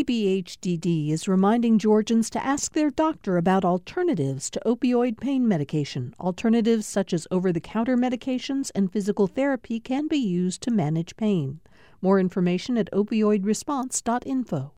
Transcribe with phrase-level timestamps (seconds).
[0.00, 6.14] DBHDD is reminding Georgians to ask their doctor about alternatives to opioid pain medication.
[6.18, 11.18] Alternatives such as over the counter medications and physical therapy can be used to manage
[11.18, 11.60] pain.
[12.00, 14.72] More information at opioidresponse.info.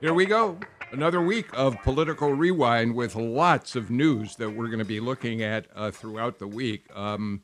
[0.00, 0.58] Here we go.
[0.90, 5.40] Another week of political rewind with lots of news that we're going to be looking
[5.40, 6.84] at uh, throughout the week.
[6.96, 7.42] Um,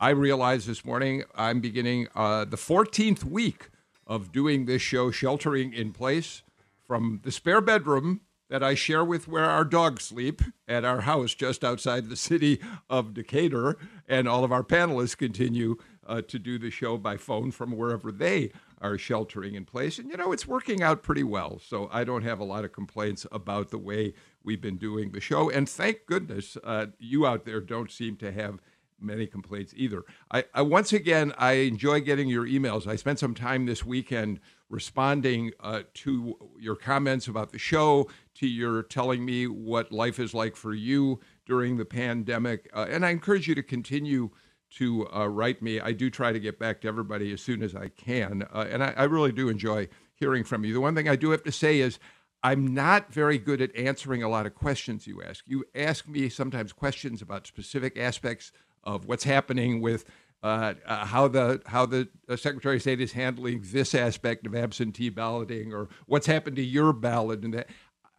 [0.00, 3.70] I realized this morning I'm beginning uh, the 14th week
[4.06, 6.42] of doing this show, Sheltering in Place,
[6.84, 8.20] from the spare bedroom
[8.50, 12.60] that I share with where our dogs sleep at our house just outside the city
[12.90, 13.78] of Decatur.
[14.08, 18.10] And all of our panelists continue uh, to do the show by phone from wherever
[18.10, 18.50] they
[18.80, 19.98] are sheltering in place.
[19.98, 21.60] And, you know, it's working out pretty well.
[21.64, 25.20] So I don't have a lot of complaints about the way we've been doing the
[25.20, 25.48] show.
[25.48, 28.60] And thank goodness uh, you out there don't seem to have
[29.00, 30.02] many complaints either.
[30.30, 32.86] I, I, once again I enjoy getting your emails.
[32.86, 38.46] I spent some time this weekend responding uh, to your comments about the show, to
[38.46, 43.10] your telling me what life is like for you during the pandemic, uh, and I
[43.10, 44.30] encourage you to continue
[44.70, 45.78] to uh, write me.
[45.78, 48.82] I do try to get back to everybody as soon as I can, uh, and
[48.82, 50.72] I, I really do enjoy hearing from you.
[50.72, 51.98] The one thing I do have to say is.
[52.46, 55.44] I'm not very good at answering a lot of questions you ask.
[55.46, 58.52] You ask me sometimes questions about specific aspects
[58.84, 60.04] of what's happening with
[60.42, 64.54] uh, uh, how the how the uh, Secretary of State is handling this aspect of
[64.54, 67.68] absentee balloting, or what's happened to your ballot, and that.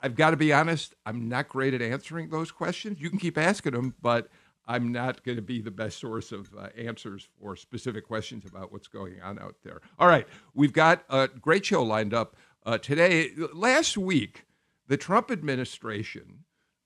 [0.01, 0.93] I've got to be honest.
[1.05, 2.99] I'm not great at answering those questions.
[2.99, 4.29] You can keep asking them, but
[4.67, 8.71] I'm not going to be the best source of uh, answers for specific questions about
[8.71, 9.81] what's going on out there.
[9.97, 13.31] All right, we've got a great show lined up uh, today.
[13.53, 14.45] Last week,
[14.87, 16.43] the Trump administration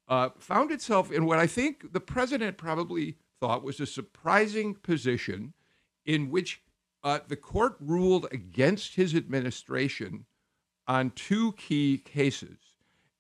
[0.08, 5.54] uh, found itself in what I think the president probably thought was a surprising position
[6.06, 6.62] in which
[7.04, 10.26] uh, the court ruled against his administration
[10.88, 12.58] on two key cases.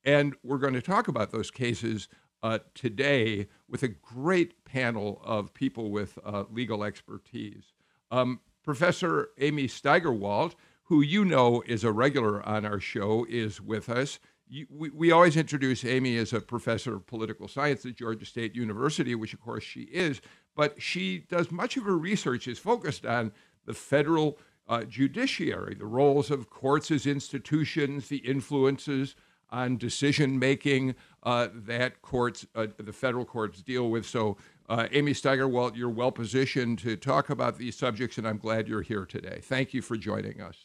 [0.03, 2.07] And we're going to talk about those cases
[2.41, 7.73] uh, today with a great panel of people with uh, legal expertise.
[8.11, 13.89] Um, Professor Amy Steigerwalt, who you know is a regular on our show, is with
[13.89, 14.19] us
[14.49, 18.55] you, we, we always introduce Amy as a professor of political science at Georgia State
[18.55, 20.21] University, which of course she is,
[20.55, 23.31] but she does much of her research is focused on
[23.65, 24.37] the federal
[24.67, 29.15] uh, judiciary, the roles of courts as institutions, the influences
[29.51, 34.05] on decision making uh, that courts, uh, the federal courts, deal with.
[34.05, 34.37] So,
[34.67, 38.83] uh, Amy Steigerwalt, you're well positioned to talk about these subjects, and I'm glad you're
[38.83, 39.39] here today.
[39.41, 40.55] Thank you for joining us.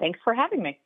[0.00, 0.80] Thanks for having me.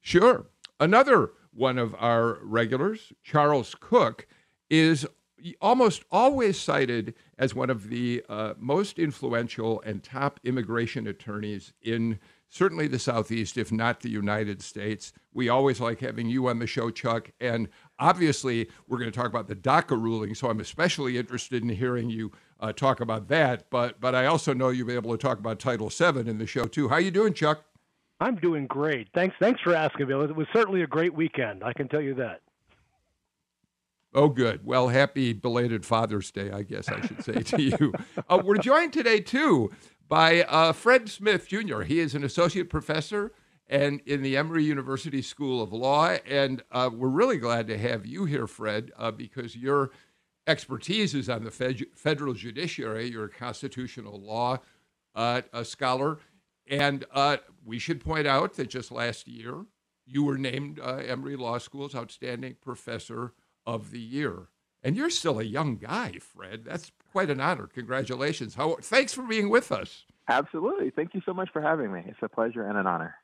[0.00, 0.46] Sure.
[0.78, 4.26] Another one of our regulars, Charles Kuck,
[4.68, 5.06] is
[5.60, 12.18] almost always cited as one of the uh, most influential and top immigration attorneys in
[12.48, 15.12] certainly the Southeast, if not the United States.
[15.32, 17.30] We always like having you on the show, Chuck.
[17.40, 21.68] And obviously, we're going to talk about the DACA ruling, so I'm especially interested in
[21.68, 23.68] hearing you uh, talk about that.
[23.70, 26.46] But but I also know you'll be able to talk about Title VII in the
[26.46, 26.88] show too.
[26.88, 27.64] How are you doing, Chuck?
[28.20, 29.08] I'm doing great.
[29.14, 29.36] Thanks.
[29.38, 30.22] Thanks for asking, Bill.
[30.22, 31.62] It was certainly a great weekend.
[31.62, 32.40] I can tell you that.
[34.14, 34.64] Oh, good.
[34.64, 37.92] Well, happy belated Father's Day, I guess I should say to you.
[38.28, 39.70] Uh, we're joined today, too,
[40.08, 41.82] by uh, Fred Smith Jr.
[41.82, 43.32] He is an associate professor
[43.68, 46.16] and in the Emory University School of Law.
[46.26, 49.92] And uh, we're really glad to have you here, Fred, uh, because your
[50.48, 53.10] expertise is on the fed- federal judiciary.
[53.10, 54.58] You're a constitutional law
[55.16, 56.18] uh, a scholar.
[56.68, 59.66] And uh, we should point out that just last year,
[60.04, 63.32] you were named uh, Emory Law School's Outstanding Professor
[63.64, 64.48] of the Year.
[64.82, 66.64] And you're still a young guy, Fred.
[66.64, 67.66] That's quite an honor.
[67.66, 68.54] Congratulations.
[68.54, 70.04] How, thanks for being with us.
[70.28, 70.90] Absolutely.
[70.90, 72.02] Thank you so much for having me.
[72.06, 73.14] It's a pleasure and an honor.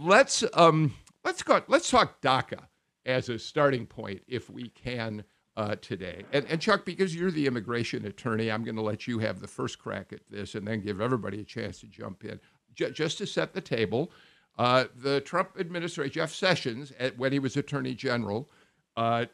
[0.00, 0.94] Let's um,
[1.24, 2.66] let's go, let's talk DACA
[3.06, 5.24] as a starting point, if we can
[5.56, 6.24] uh, today.
[6.32, 9.46] And, and, Chuck, because you're the immigration attorney, I'm going to let you have the
[9.46, 12.40] first crack at this and then give everybody a chance to jump in.
[12.74, 14.10] J- just to set the table,
[14.58, 18.50] uh, the Trump administration, Jeff Sessions, at, when he was attorney general,
[18.96, 19.26] uh,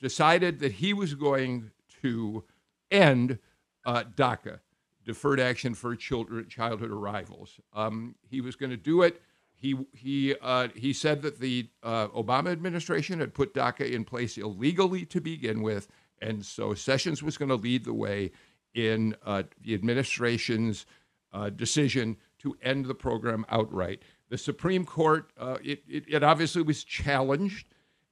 [0.00, 1.70] decided that he was going
[2.02, 2.44] to
[2.90, 3.38] end
[3.84, 4.60] uh, DACA,
[5.04, 7.58] Deferred Action for Children, Childhood Arrivals.
[7.74, 9.20] Um, he was going to do it
[9.60, 14.38] he he uh, he said that the uh, Obama administration had put DACA in place
[14.38, 15.88] illegally to begin with,
[16.22, 18.30] and so Sessions was going to lead the way
[18.74, 20.86] in uh, the administration's
[21.32, 24.02] uh, decision to end the program outright.
[24.28, 27.66] The Supreme Court uh, it, it, it obviously was challenged.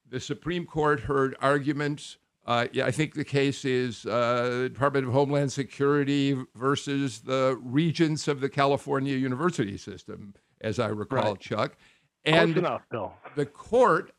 [0.09, 5.51] The Supreme Court heard arguments Uh, yeah, I think the case is Department of Homeland
[5.51, 11.41] Security versus the regents of the California university system, as I recall, Right.
[11.41, 11.77] Chuck.
[12.25, 13.15] Close And enough, Bill.
[13.37, 14.13] the court,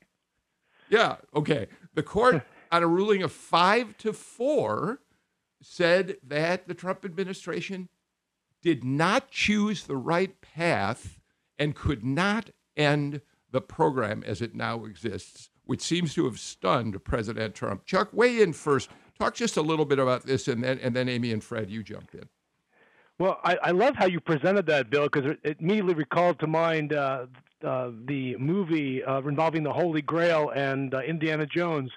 [0.89, 1.67] yeah, okay.
[1.93, 5.01] The court, on a ruling of five to four,
[5.61, 7.89] said that the Trump administration
[8.61, 11.19] did not choose the right path
[11.59, 17.03] and could not end the program as it now exists, which seems to have stunned
[17.03, 17.85] President Trump.
[17.85, 18.89] Chuck, weigh in first.
[19.19, 21.81] Talk just a little bit about this, and then and then Amy and Fred, you
[21.83, 22.29] jump in.
[23.19, 26.47] Well, I, I love how you presented that, Bill, because it, it immediately recalled to
[26.47, 27.25] mind uh,
[27.63, 31.89] uh, the movie uh, involving the Holy Grail and uh, Indiana Jones,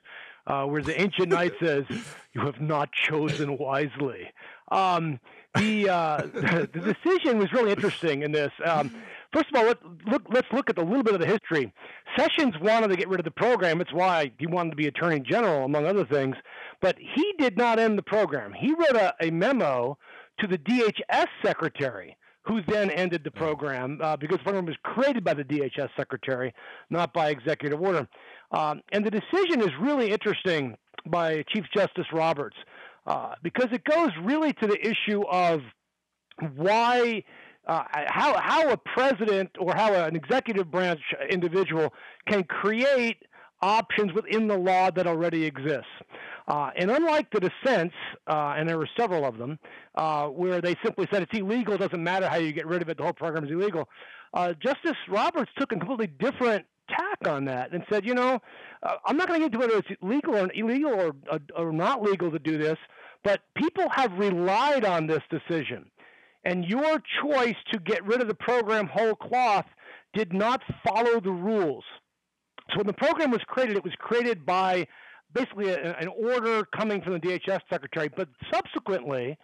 [0.47, 1.85] uh, where the ancient knight says,
[2.33, 4.33] "You have not chosen wisely."
[4.71, 5.21] Um,
[5.57, 8.53] the uh, the decision was really interesting in this.
[8.65, 8.91] Um,
[9.31, 11.71] first of all, let, look, let's look at a little bit of the history.
[12.17, 13.83] Sessions wanted to get rid of the program.
[13.83, 16.37] It's why he wanted to be Attorney General, among other things.
[16.81, 18.55] But he did not end the program.
[18.55, 19.99] He wrote a, a memo
[20.41, 25.23] to the DHS secretary, who then ended the program uh, because the program was created
[25.23, 26.55] by the DHS secretary,
[26.89, 28.09] not by executive order.
[28.53, 30.77] Um, and the decision is really interesting
[31.07, 32.57] by Chief Justice Roberts
[33.07, 35.61] uh, because it goes really to the issue of
[36.57, 37.25] why.
[37.69, 40.99] Uh, how how a president or how an executive branch
[41.29, 41.93] individual
[42.27, 43.19] can create
[43.63, 45.91] options within the law that already exists.
[46.49, 47.95] Uh, and unlike the dissents,
[48.27, 49.59] uh, and there were several of them,
[49.95, 52.97] uh, where they simply said it's illegal, doesn't matter how you get rid of it,
[52.97, 53.89] the whole program is illegal,
[54.35, 58.41] uh, Justice Roberts took a completely different tack on that and said, you know,
[58.83, 61.73] uh, I'm not going to get into whether it's legal or illegal or, uh, or
[61.73, 62.79] not legal to do this,
[63.23, 65.91] but people have relied on this decision.
[66.45, 69.67] And your choice to get rid of the program whole cloth
[70.15, 71.85] did not follow the rules.
[72.73, 74.87] So when the program was created, it was created by
[75.35, 79.39] basically a, an order coming from the DHS secretary, but subsequently,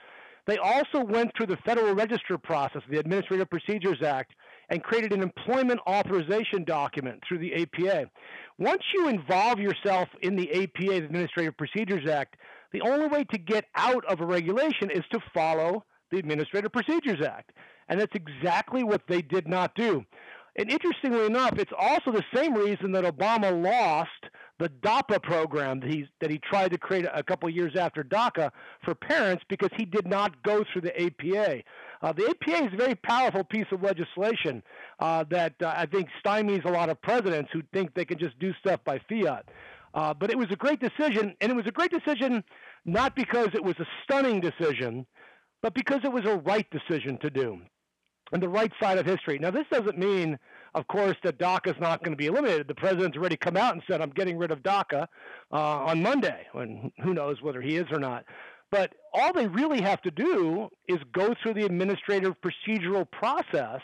[0.46, 4.32] they also went through the Federal Register process, the Administrative Procedures Act,
[4.68, 8.08] and created an employment authorization document through the APA.
[8.58, 12.36] Once you involve yourself in the APA, the Administrative Procedures Act,
[12.72, 17.24] the only way to get out of a regulation is to follow the Administrative Procedures
[17.24, 17.52] Act.
[17.88, 20.04] And that's exactly what they did not do.
[20.58, 24.10] And interestingly enough, it's also the same reason that Obama lost
[24.58, 28.50] the DAPA program that he, that he tried to create a couple years after DACA
[28.82, 31.62] for parents because he did not go through the APA.
[32.00, 34.62] Uh, the APA is a very powerful piece of legislation
[35.00, 38.38] uh, that uh, I think stymies a lot of presidents who think they can just
[38.38, 39.46] do stuff by fiat.
[39.92, 42.42] Uh, but it was a great decision, and it was a great decision
[42.86, 45.06] not because it was a stunning decision,
[45.62, 47.60] but because it was a right decision to do
[48.32, 49.38] and the right side of history.
[49.38, 50.38] Now, this doesn't mean,
[50.74, 52.68] of course, that DACA is not going to be eliminated.
[52.68, 55.06] The president's already come out and said, I'm getting rid of DACA
[55.52, 58.24] uh, on Monday, and who knows whether he is or not.
[58.70, 63.80] But all they really have to do is go through the administrative procedural process,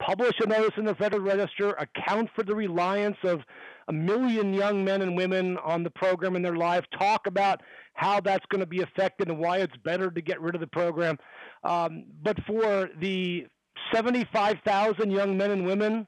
[0.00, 3.40] publish a notice in the Federal Register, account for the reliance of
[3.88, 7.60] a million young men and women on the program in their life, talk about
[7.92, 10.66] how that's going to be affected and why it's better to get rid of the
[10.66, 11.18] program.
[11.62, 13.46] Um, but for the
[13.92, 16.06] 75,000 young men and women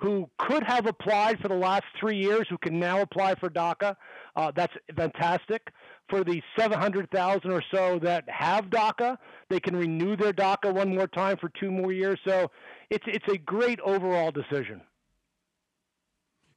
[0.00, 3.94] who could have applied for the last three years, who can now apply for DACA.
[4.34, 5.68] Uh, that's fantastic.
[6.08, 9.18] For the 700,000 or so that have DACA,
[9.50, 12.18] they can renew their DACA one more time for two more years.
[12.26, 12.50] So
[12.88, 14.80] it's it's a great overall decision.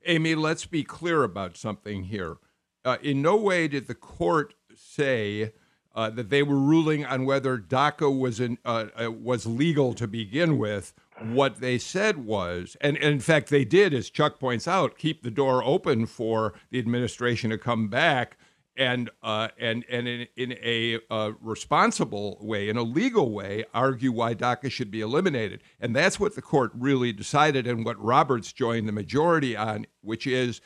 [0.06, 2.38] Amy, let's be clear about something here.
[2.86, 5.54] Uh, in no way did the court say
[5.96, 10.08] uh, that they were ruling on whether DACA was in, uh, uh, was legal to
[10.08, 10.94] begin with.
[11.22, 15.22] What they said was, and, and in fact they did, as Chuck points out, keep
[15.22, 18.38] the door open for the administration to come back
[18.76, 24.12] and uh, and and in, in a uh, responsible way, in a legal way, argue
[24.12, 28.52] why DACA should be eliminated, and that's what the court really decided, and what Roberts
[28.52, 30.60] joined the majority on, which is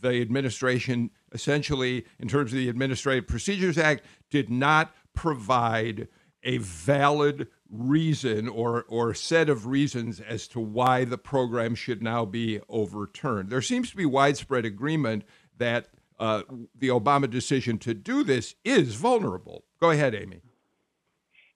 [0.00, 6.08] the administration essentially, in terms of the Administrative Procedures Act, did not provide
[6.42, 12.24] a valid reason or or set of reasons as to why the program should now
[12.24, 13.50] be overturned.
[13.50, 15.24] There seems to be widespread agreement
[15.58, 16.42] that uh,
[16.76, 19.64] the Obama decision to do this is vulnerable.
[19.80, 20.40] Go ahead, Amy.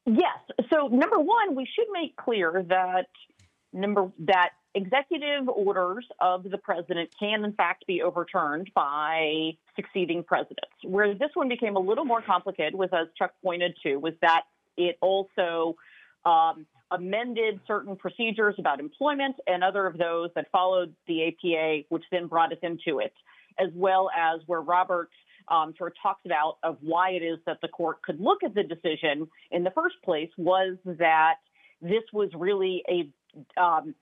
[0.07, 0.39] Yes.
[0.71, 3.09] So number one, we should make clear that
[3.73, 10.77] number that executive orders of the president can in fact be overturned by succeeding presidents.
[10.85, 14.43] Where this one became a little more complicated was, as Chuck pointed to, was that
[14.77, 15.77] it also
[16.27, 22.05] um, amended certain procedures about employment and other of those that followed the APA, which
[22.13, 23.15] then brought us into it,
[23.59, 25.15] as well as where Roberts
[25.49, 28.55] um, sort of talks about of why it is that the court could look at
[28.55, 31.37] the decision in the first place was that
[31.81, 33.09] this was really a
[33.61, 33.95] um,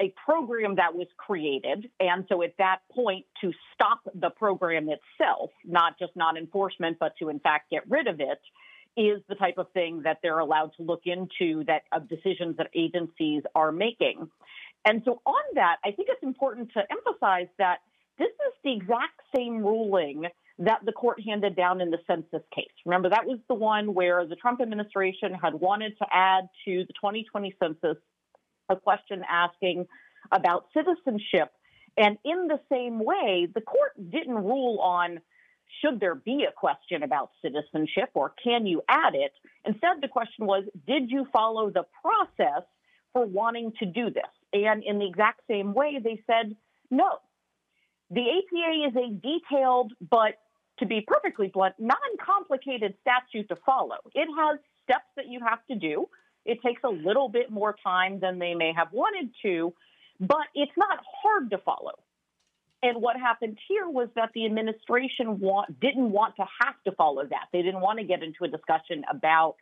[0.00, 1.90] a program that was created.
[2.00, 7.14] And so at that point, to stop the program itself, not just non enforcement, but
[7.18, 8.40] to in fact get rid of it,
[8.96, 12.68] is the type of thing that they're allowed to look into that of decisions that
[12.74, 14.28] agencies are making.
[14.84, 17.78] And so on that, I think it's important to emphasize that
[18.18, 20.24] this is the exact same ruling
[20.58, 22.66] that the court handed down in the census case.
[22.84, 26.92] Remember, that was the one where the Trump administration had wanted to add to the
[26.94, 27.96] 2020 census
[28.68, 29.86] a question asking
[30.32, 31.52] about citizenship.
[31.96, 35.20] And in the same way, the court didn't rule on
[35.82, 39.32] should there be a question about citizenship or can you add it?
[39.64, 42.62] Instead, the question was did you follow the process
[43.12, 44.24] for wanting to do this?
[44.52, 46.56] And in the exact same way, they said
[46.90, 47.18] no.
[48.10, 50.38] The APA is a detailed, but
[50.78, 53.98] to be perfectly blunt, non complicated statute to follow.
[54.14, 56.08] It has steps that you have to do.
[56.48, 59.74] It takes a little bit more time than they may have wanted to,
[60.18, 61.92] but it's not hard to follow.
[62.82, 67.24] And what happened here was that the administration want, didn't want to have to follow
[67.26, 67.48] that.
[67.52, 69.56] They didn't want to get into a discussion about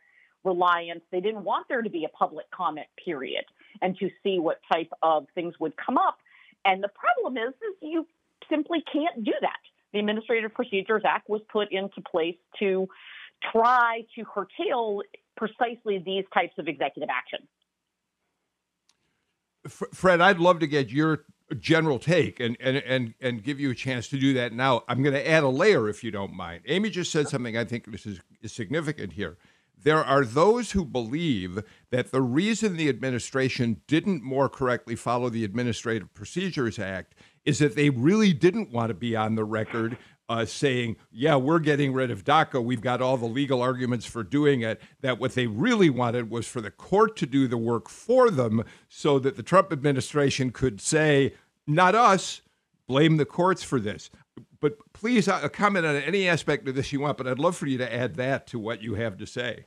[0.45, 1.01] reliance.
[1.11, 3.43] They didn't want there to be a public comment period
[3.81, 6.19] and to see what type of things would come up.
[6.63, 8.07] And the problem is, is you
[8.49, 9.59] simply can't do that.
[9.91, 12.87] The Administrative Procedures Act was put into place to
[13.51, 15.01] try to curtail
[15.37, 17.47] precisely these types of executive action.
[19.67, 21.25] Fred, I'd love to get your
[21.59, 24.83] general take and, and, and, and give you a chance to do that now.
[24.87, 26.63] I'm going to add a layer if you don't mind.
[26.65, 29.37] Amy just said something I think this is, is significant here.
[29.81, 35.43] There are those who believe that the reason the administration didn't more correctly follow the
[35.43, 37.13] Administrative Procedures Act
[37.45, 39.97] is that they really didn't want to be on the record
[40.29, 42.63] uh, saying, yeah, we're getting rid of DACA.
[42.63, 44.81] We've got all the legal arguments for doing it.
[45.01, 48.63] That what they really wanted was for the court to do the work for them
[48.89, 51.33] so that the Trump administration could say,
[51.65, 52.41] not us,
[52.87, 54.09] blame the courts for this.
[54.59, 57.67] But please uh, comment on any aspect of this you want, but I'd love for
[57.67, 59.65] you to add that to what you have to say.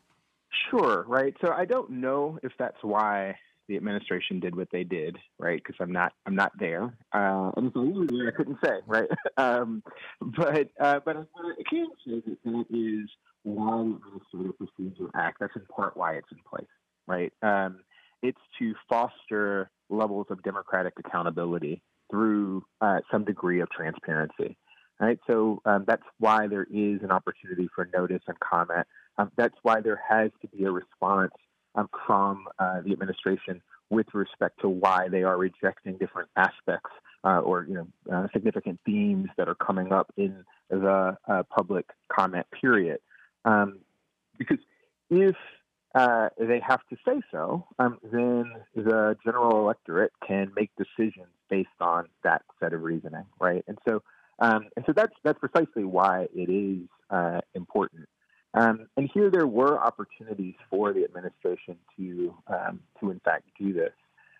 [0.68, 1.34] Sure, right.
[1.40, 3.36] So I don't know if that's why
[3.70, 5.62] the administration did what they did, right?
[5.62, 7.72] Because I'm not I'm not there, uh, and
[8.28, 9.08] I couldn't say, right?
[9.36, 9.82] um,
[10.20, 13.08] but uh, but I can say that that is
[13.44, 15.38] why the Administrative Procedure Act.
[15.38, 16.66] That's in part why it's in place,
[17.06, 17.32] right?
[17.42, 17.78] Um,
[18.22, 24.58] it's to foster levels of democratic accountability through uh, some degree of transparency.
[25.00, 28.86] Right, so um, that's why there is an opportunity for notice and comment.
[29.16, 31.32] Um, that's why there has to be a response
[31.74, 36.90] um, from uh, the administration with respect to why they are rejecting different aspects
[37.24, 41.86] uh, or you know uh, significant themes that are coming up in the uh, public
[42.08, 43.00] comment period.
[43.44, 43.80] Um,
[44.38, 44.58] because
[45.10, 45.36] if
[45.94, 51.68] uh, they have to say so, um, then the general electorate can make decisions based
[51.80, 53.64] on that set of reasoning, right?
[53.66, 54.02] And so,
[54.38, 58.08] um, and so that's that's precisely why it is uh, important
[58.54, 63.72] um, and here there were opportunities for the administration to um, to in fact do
[63.72, 63.92] this.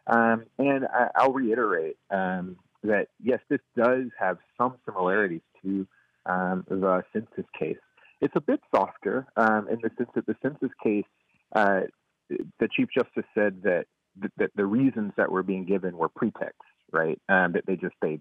[0.07, 5.87] Um, and I, will reiterate um, that yes, this does have some similarities to
[6.27, 7.77] um, the census case.
[8.21, 11.05] It's a bit softer um, in the sense that the census case,
[11.55, 11.83] uh,
[12.29, 13.87] the chief justice said that
[14.39, 17.21] that the reasons that were being given were pretexts, right?
[17.29, 18.19] that they just they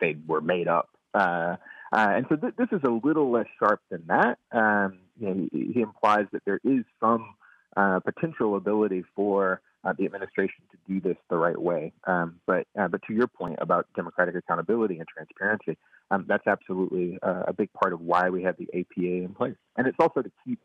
[0.00, 0.88] they were made up.
[1.12, 1.56] Uh,
[1.92, 4.38] uh, and so th- this is a little less sharp than that.
[4.52, 7.34] Um, you know, he, he, implies that there is some
[7.76, 11.92] uh, potential ability for uh, the administration to do this the right way.
[12.06, 15.76] Um, but uh, but to your point about democratic accountability and transparency,
[16.10, 19.56] um, that's absolutely uh, a big part of why we have the APA in place.
[19.76, 20.60] And it's also to keep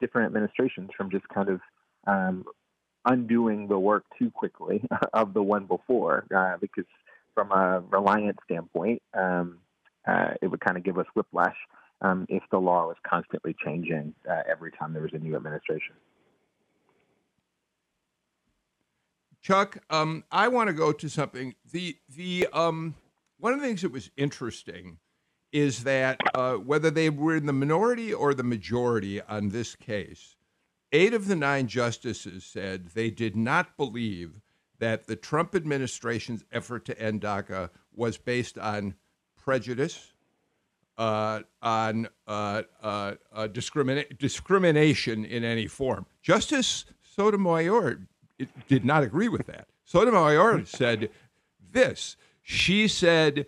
[0.00, 1.60] different administrations from just kind of
[2.06, 2.44] um,
[3.04, 6.84] undoing the work too quickly of the one before, uh, because
[7.34, 9.58] from a reliance standpoint, um,
[10.06, 11.56] uh, it would kind of give us whiplash
[12.00, 15.94] um, if the law was constantly changing uh, every time there was a new administration.
[19.40, 21.54] Chuck, um, I want to go to something.
[21.72, 22.94] The the um,
[23.38, 24.98] one of the things that was interesting
[25.52, 30.36] is that uh, whether they were in the minority or the majority on this case,
[30.92, 34.40] eight of the nine justices said they did not believe
[34.78, 38.94] that the Trump administration's effort to end DACA was based on
[39.42, 40.12] prejudice,
[40.98, 46.06] uh, on uh, uh, uh, discrimina- discrimination in any form.
[46.22, 48.06] Justice Sotomayor
[48.68, 49.68] did not agree with that.
[49.84, 51.10] Sotomayor said
[51.72, 52.16] this.
[52.42, 53.46] She said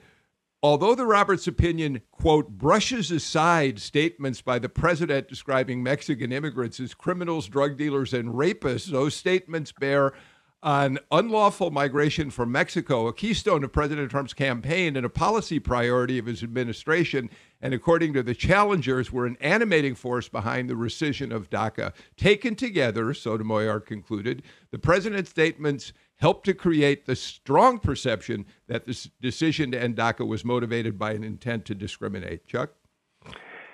[0.65, 6.95] Although the Roberts opinion, quote, brushes aside statements by the president describing Mexican immigrants as
[6.95, 10.15] criminals, drug dealers, and rapists, those statements bear
[10.65, 16.19] on unlawful migration from Mexico, a keystone of President Trump's campaign and a policy priority
[16.19, 17.29] of his administration,
[17.61, 21.93] and according to the challengers, were an animating force behind the rescission of DACA.
[22.17, 29.11] Taken together, Sotomayor concluded, the president's statements helped to create the strong perception that this
[29.21, 32.47] decision to end DACA was motivated by an intent to discriminate.
[32.47, 32.71] Chuck?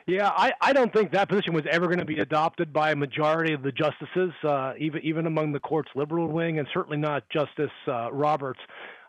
[0.06, 2.96] Yeah, I, I don't think that position was ever going to be adopted by a
[2.96, 7.28] majority of the justices, uh, even even among the court's liberal wing, and certainly not
[7.30, 8.60] Justice uh, Roberts.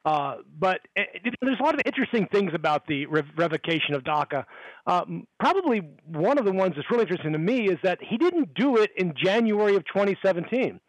[0.03, 4.45] Uh, but it, eh, there's a lot of interesting things about the revocation of DACA.
[4.87, 8.53] Um, probably one of the ones that's really interesting to me is that he didn't
[8.55, 10.79] do it in January of 2017.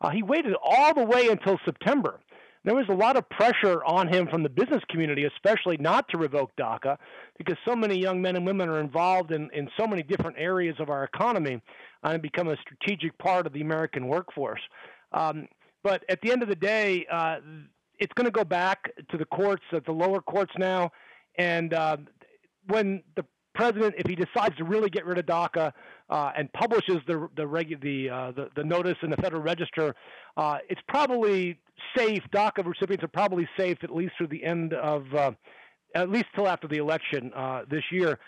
[0.00, 2.20] Uh, he waited all the way until September.
[2.64, 6.18] There was a lot of pressure on him from the business community, especially not to
[6.18, 6.96] revoke DACA,
[7.36, 10.76] because so many young men and women are involved in, in so many different areas
[10.78, 11.60] of our economy
[12.04, 14.60] and become a strategic part of the American workforce.
[15.12, 15.48] Um,
[15.82, 17.38] but at the end of the day, uh,
[17.98, 20.90] it's going to go back to the courts, at the lower courts now.
[21.38, 21.96] And uh,
[22.68, 25.72] when the president, if he decides to really get rid of DACA
[26.10, 29.94] uh, and publishes the the, regu- the, uh, the, the notice in the Federal Register,
[30.36, 31.58] uh, it's probably
[31.96, 32.22] safe.
[32.32, 35.12] DACA recipients are probably safe at least through the end of.
[35.14, 35.32] Uh,
[35.94, 38.18] at least till after the election uh, this year,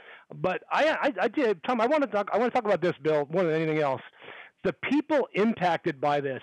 [0.43, 1.81] but I, I, I did, Tom.
[1.81, 2.29] I want to talk.
[2.31, 4.03] I want to talk about this bill more than anything else.
[4.65, 6.43] The people impacted by this,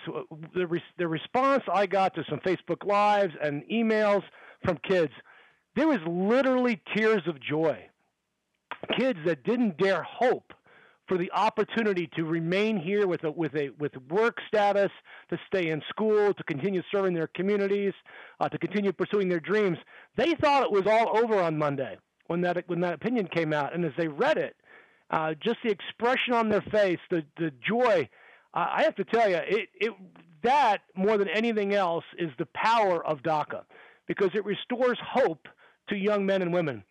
[0.55, 4.23] the, re- the response I got to some Facebook lives and emails
[4.63, 5.11] from kids,
[5.75, 7.87] there was literally tears of joy
[8.97, 10.53] kids that didn't dare hope
[11.07, 14.91] for the opportunity to remain here with a with a with work status,
[15.29, 17.93] to stay in school, to continue serving their communities,
[18.39, 19.77] uh, to continue pursuing their dreams.
[20.15, 21.97] They thought it was all over on Monday
[22.27, 24.55] when that when that opinion came out, and as they read it,
[25.09, 28.07] uh, just the expression on their face, the the joy.
[28.53, 29.91] Uh, I have to tell you, it it
[30.43, 33.63] that more than anything else is the power of DACA,
[34.07, 35.47] because it restores hope
[35.89, 36.83] to young men and women.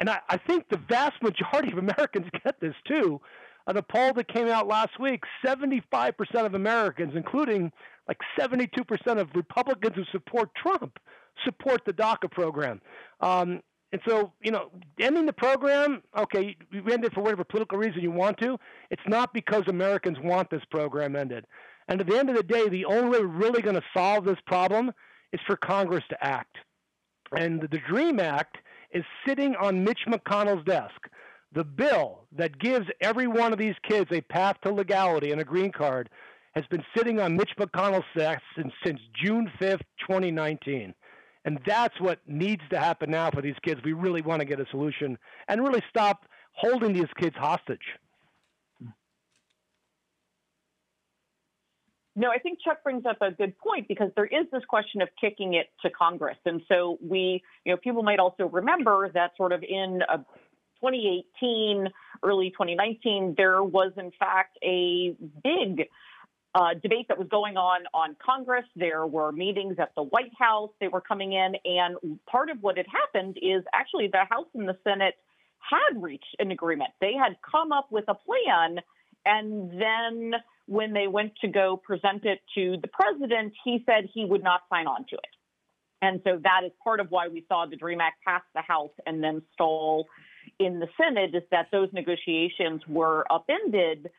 [0.00, 3.20] And I, I think the vast majority of Americans get this too.
[3.68, 6.12] On a poll that came out last week, 75%
[6.46, 7.72] of Americans, including
[8.06, 10.98] like 72% of Republicans who support Trump,
[11.44, 12.80] support the DACA program.
[13.20, 13.60] Um,
[13.92, 18.02] and so, you know, ending the program, okay, you end it for whatever political reason
[18.02, 18.58] you want to.
[18.90, 21.44] It's not because Americans want this program ended.
[21.88, 24.24] And at the end of the day, the only way we're really going to solve
[24.24, 24.92] this problem
[25.32, 26.56] is for Congress to act.
[27.36, 28.58] And the DREAM Act
[28.96, 30.94] is sitting on Mitch McConnell's desk.
[31.52, 35.44] The bill that gives every one of these kids a path to legality and a
[35.44, 36.08] green card
[36.54, 40.94] has been sitting on Mitch McConnell's desk since, since June 5th, 2019.
[41.44, 43.82] And that's what needs to happen now for these kids.
[43.84, 47.98] We really want to get a solution and really stop holding these kids hostage.
[52.18, 55.08] No, I think Chuck brings up a good point because there is this question of
[55.20, 56.38] kicking it to Congress.
[56.46, 60.00] And so we, you know, people might also remember that sort of in
[60.80, 61.88] 2018,
[62.22, 65.88] early 2019, there was in fact a big
[66.54, 68.64] uh, debate that was going on on Congress.
[68.74, 70.70] There were meetings at the White House.
[70.80, 71.56] They were coming in.
[71.66, 75.16] And part of what had happened is actually the House and the Senate
[75.58, 76.92] had reached an agreement.
[76.98, 78.80] They had come up with a plan.
[79.26, 80.32] And then
[80.66, 84.62] when they went to go present it to the president, he said he would not
[84.70, 85.34] sign on to it.
[86.02, 88.90] And so that is part of why we saw the DREAM Act pass the House
[89.06, 90.06] and then stall
[90.58, 94.10] in the Senate, is that those negotiations were upended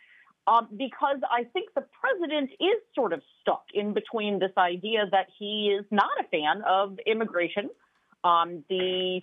[0.48, 5.28] um, because I think the president is sort of stuck in between this idea that
[5.38, 7.70] he is not a fan of immigration.
[8.24, 9.22] Um, the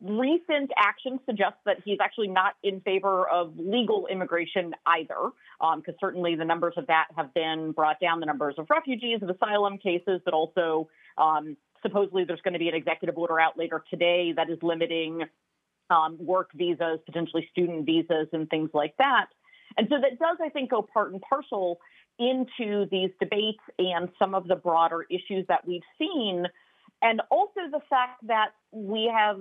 [0.00, 5.96] recent action suggests that he's actually not in favor of legal immigration either, because um,
[6.00, 9.78] certainly the numbers of that have been brought down, the numbers of refugees, of asylum
[9.78, 14.32] cases, but also um, supposedly there's going to be an executive order out later today
[14.34, 15.22] that is limiting
[15.90, 19.26] um, work visas, potentially student visas, and things like that.
[19.76, 21.78] And so that does, I think, go part and parcel
[22.18, 26.46] into these debates and some of the broader issues that we've seen.
[27.02, 29.38] And also the fact that we have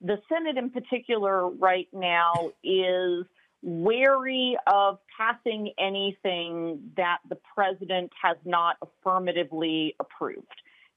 [0.00, 3.24] the Senate in particular right now is
[3.62, 10.46] wary of passing anything that the president has not affirmatively approved.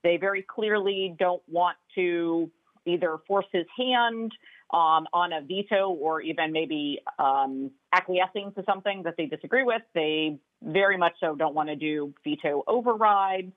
[0.03, 2.49] They very clearly don't want to
[2.85, 4.31] either force his hand
[4.73, 9.81] um, on a veto or even maybe um, acquiescing to something that they disagree with.
[9.93, 13.53] They very much so don't want to do veto overrides.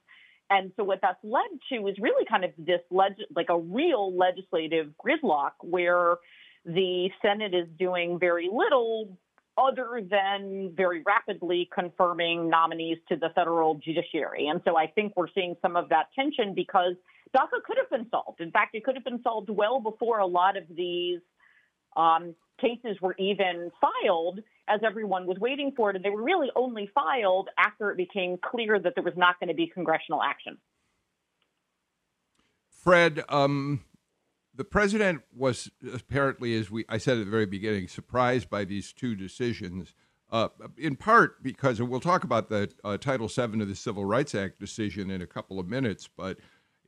[0.51, 4.17] And so what that's led to is really kind of this leg- like a real
[4.17, 6.17] legislative gridlock where
[6.65, 9.17] the Senate is doing very little
[9.59, 14.49] other than very rapidly confirming nominees to the federal judiciary.
[14.49, 16.95] And so I think we're seeing some of that tension because
[17.35, 18.41] DACA could have been solved.
[18.41, 21.21] In fact, it could have been solved well before a lot of these
[21.97, 25.97] um, cases were even filed as everyone was waiting for it.
[25.97, 29.49] And they were really only filed after it became clear that there was not going
[29.49, 30.59] to be congressional action.
[32.71, 33.85] Fred, um,
[34.55, 38.93] the president was apparently, as we I said at the very beginning, surprised by these
[38.93, 39.95] two decisions.
[40.29, 44.05] Uh, in part because, and we'll talk about the uh, Title VII of the Civil
[44.05, 46.39] Rights Act decision in a couple of minutes, but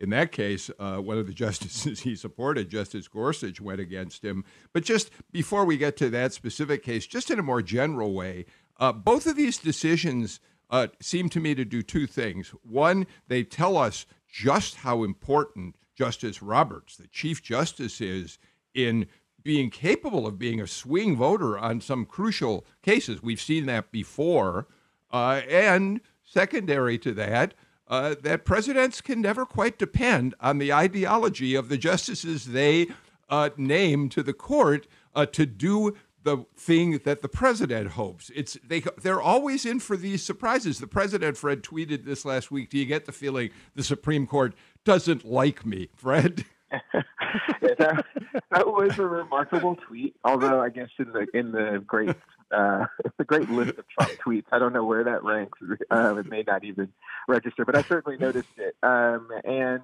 [0.01, 4.45] in that case, uh, one of the justices he supported, Justice Gorsuch, went against him.
[4.73, 8.47] But just before we get to that specific case, just in a more general way,
[8.79, 12.51] uh, both of these decisions uh, seem to me to do two things.
[12.63, 18.39] One, they tell us just how important Justice Roberts, the Chief Justice, is
[18.75, 19.07] in
[19.43, 23.23] being capable of being a swing voter on some crucial cases.
[23.23, 24.67] We've seen that before.
[25.11, 27.55] Uh, and secondary to that,
[27.89, 32.89] uh, that presidents can never quite depend on the ideology of the justices they
[33.29, 38.31] uh, name to the court uh, to do the thing that the president hopes.
[38.35, 40.79] It's they they're always in for these surprises.
[40.79, 42.71] The president Fred tweeted this last week.
[42.71, 46.45] Do you get the feeling the Supreme Court doesn't like me, Fred?
[47.79, 48.05] that,
[48.51, 50.17] that was a remarkable tweet.
[50.25, 52.15] Although I guess in the in the great
[52.53, 52.87] uh,
[53.19, 55.59] a great list of Trump tweets, I don't know where that ranks.
[55.91, 56.93] Um, it may not even
[57.27, 58.77] register, but I certainly noticed it.
[58.83, 59.83] Um, and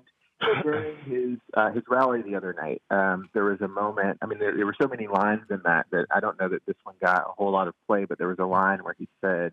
[0.62, 4.18] during his uh, his rally the other night, um, there was a moment.
[4.22, 6.66] I mean, there, there were so many lines in that that I don't know that
[6.66, 9.09] this one got a whole lot of play, but there was a line where he
[9.20, 9.53] said,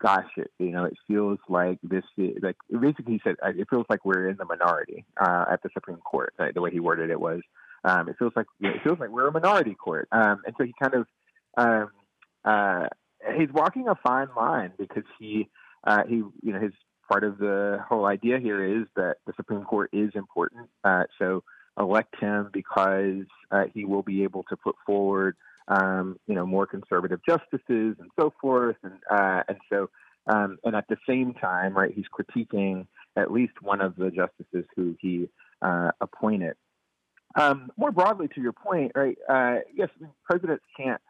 [0.00, 2.04] "Gosh, it you know, it feels like this.
[2.16, 5.98] Like basically, he said, it feels like we're in the minority uh, at the Supreme
[5.98, 6.34] Court.
[6.54, 7.40] The way he worded it was,
[7.84, 10.08] um, it feels like it feels like we're a minority court.
[10.12, 11.06] Um, and so he kind of
[11.56, 11.90] um,
[12.44, 12.86] uh,
[13.36, 15.48] he's walking a fine line because he
[15.86, 16.72] uh, he you know his
[17.08, 20.68] part of the whole idea here is that the Supreme Court is important.
[20.84, 21.42] Uh, so
[21.78, 25.36] elect him because uh, he will be able to put forward,
[25.68, 28.76] um, you know, more conservative justices and so forth.
[28.82, 29.90] And uh, and so
[30.26, 34.64] um, and at the same time, right, he's critiquing at least one of the justices
[34.76, 35.28] who he
[35.60, 36.54] uh, appointed.
[37.34, 39.16] Um, more broadly, to your point, right?
[39.28, 39.88] Uh, yes,
[40.24, 41.00] presidents can't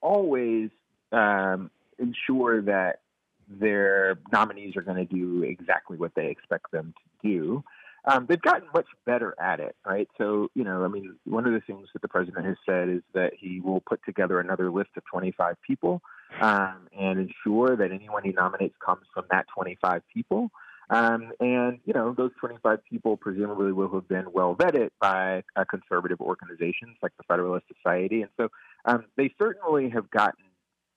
[0.00, 0.70] always
[1.12, 3.00] um, ensure that
[3.48, 7.64] their nominees are going to do exactly what they expect them to do.
[8.04, 10.08] Um, they've gotten much better at it, right?
[10.16, 13.02] So, you know, I mean, one of the things that the president has said is
[13.12, 16.00] that he will put together another list of 25 people
[16.40, 20.50] um, and ensure that anyone he nominates comes from that 25 people.
[20.90, 25.64] Um, and, you know, those 25 people presumably will have been well vetted by uh,
[25.68, 28.22] conservative organizations like the Federalist Society.
[28.22, 28.48] And so
[28.84, 30.44] um, they certainly have gotten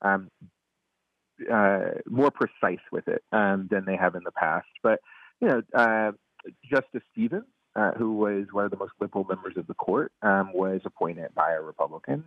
[0.02, 0.30] um,
[1.52, 4.68] uh, more precise with it um, than they have in the past.
[4.84, 5.00] But
[5.40, 6.12] you know, uh,
[6.70, 10.52] Justice Stevens, uh, who was one of the most liberal members of the court, um,
[10.54, 12.24] was appointed by a Republican.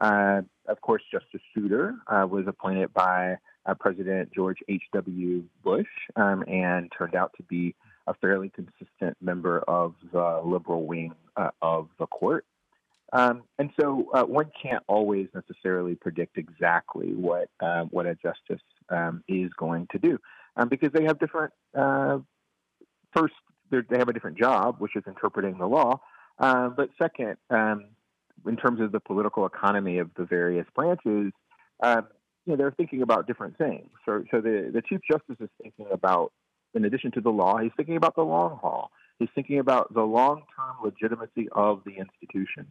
[0.00, 3.36] Uh, of course, Justice Souter uh, was appointed by
[3.66, 5.44] uh, President George H.W.
[5.62, 5.86] Bush
[6.16, 7.74] um, and turned out to be
[8.06, 11.14] a fairly consistent member of the liberal wing
[11.62, 12.44] of the court.
[13.12, 18.62] Um, and so uh, one can't always necessarily predict exactly what um, what a justice
[18.88, 20.18] um, is going to do
[20.56, 21.52] um, because they have different.
[21.76, 22.18] Uh,
[23.14, 23.34] first,
[23.70, 26.00] they have a different job, which is interpreting the law.
[26.38, 27.86] Uh, but second, um,
[28.46, 31.32] in terms of the political economy of the various branches,
[32.46, 33.88] you know, they're thinking about different things.
[34.04, 36.32] So, so the, the chief justice is thinking about,
[36.74, 38.90] in addition to the law, he's thinking about the long haul.
[39.18, 42.66] He's thinking about the long-term legitimacy of the institution.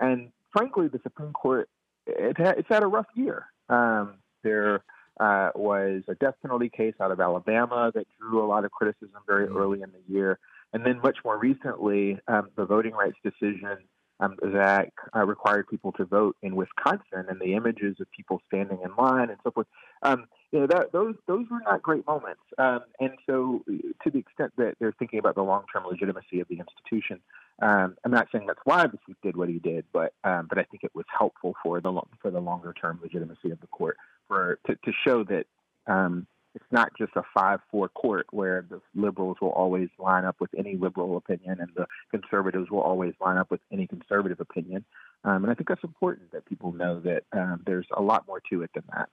[0.00, 1.68] And frankly, the Supreme Court
[2.06, 3.46] it, it's had a rough year.
[3.68, 4.84] Um, there
[5.20, 9.20] uh, was a death penalty case out of Alabama that drew a lot of criticism
[9.26, 9.56] very mm-hmm.
[9.56, 10.38] early in the year,
[10.72, 13.78] and then much more recently, um, the voting rights decision
[14.20, 18.78] um, that uh, required people to vote in Wisconsin, and the images of people standing
[18.84, 19.66] in line and so forth.
[20.02, 22.42] Um, you know, that, those those were not great moments.
[22.58, 26.48] Um, and so, to the extent that they're thinking about the long term legitimacy of
[26.48, 27.20] the institution,
[27.60, 30.64] um, I'm not saying that's why chief did what he did, but um, but I
[30.64, 33.96] think it was helpful for the for the longer term legitimacy of the court
[34.28, 35.46] for to, to show that
[35.86, 40.50] um, it's not just a five-four court where the liberals will always line up with
[40.56, 44.84] any liberal opinion and the conservatives will always line up with any conservative opinion.
[45.24, 48.40] Um, and I think that's important that people know that um, there's a lot more
[48.50, 49.08] to it than that.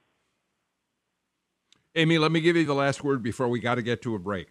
[1.94, 4.18] Amy, let me give you the last word before we got to get to a
[4.18, 4.48] break.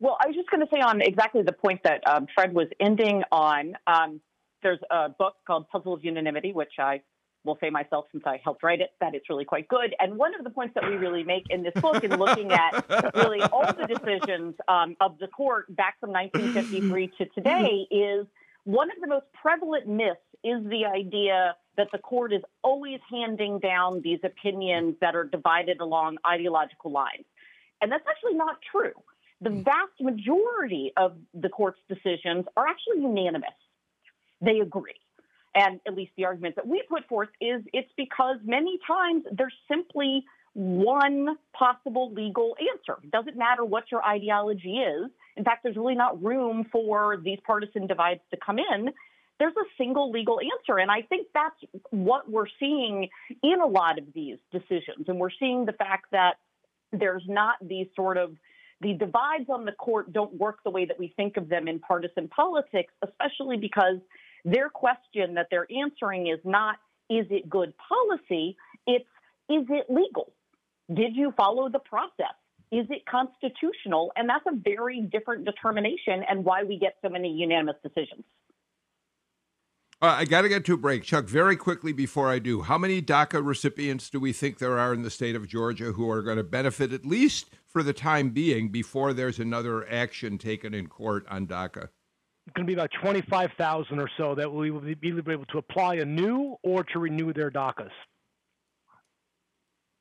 [0.00, 2.68] Well, I was just going to say on exactly the point that um, Fred was
[2.80, 3.74] ending on.
[3.86, 4.20] Um,
[4.62, 7.02] there's a book called Puzzle of Unanimity, which I
[7.44, 9.94] will say myself since I helped write it that it's really quite good.
[9.98, 12.84] And one of the points that we really make in this book, in looking at
[13.14, 18.26] really all the decisions um, of the court back from 1953 to today, is
[18.64, 23.58] one of the most prevalent myths is the idea that the court is always handing
[23.60, 27.24] down these opinions that are divided along ideological lines.
[27.80, 28.92] And that's actually not true.
[29.40, 33.54] The vast majority of the court's decisions are actually unanimous.
[34.40, 35.00] They agree.
[35.54, 39.54] And at least the argument that we put forth is it's because many times there's
[39.66, 42.98] simply one possible legal answer.
[43.02, 45.10] It doesn't matter what your ideology is.
[45.36, 48.90] In fact, there's really not room for these partisan divides to come in.
[49.38, 50.78] There's a single legal answer.
[50.78, 51.54] And I think that's
[51.90, 53.08] what we're seeing
[53.42, 55.06] in a lot of these decisions.
[55.06, 56.38] And we're seeing the fact that
[56.92, 58.34] there's not these sort of
[58.80, 61.80] the divides on the court don't work the way that we think of them in
[61.80, 63.98] partisan politics, especially because
[64.44, 66.76] their question that they're answering is not,
[67.10, 68.56] is it good policy?
[68.86, 69.04] It's,
[69.48, 70.32] is it legal?
[70.92, 72.34] Did you follow the process?
[72.70, 74.12] Is it constitutional?
[74.16, 78.24] And that's a very different determination and why we get so many unanimous decisions.
[80.00, 81.02] Uh, I got to get to a break.
[81.02, 84.94] Chuck, very quickly before I do, how many DACA recipients do we think there are
[84.94, 88.30] in the state of Georgia who are going to benefit, at least for the time
[88.30, 91.88] being, before there's another action taken in court on DACA?
[92.54, 96.56] Going to be about 25,000 or so that we will be able to apply anew
[96.62, 97.90] or to renew their DACAs.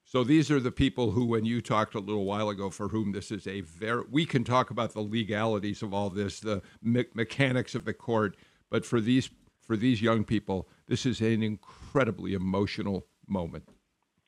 [0.05, 3.11] So these are the people who, when you talked a little while ago, for whom
[3.11, 7.03] this is a very, we can talk about the legalities of all this, the me-
[7.13, 8.37] mechanics of the court,
[8.69, 9.29] but for these
[9.59, 13.67] for these young people, this is an incredibly emotional moment.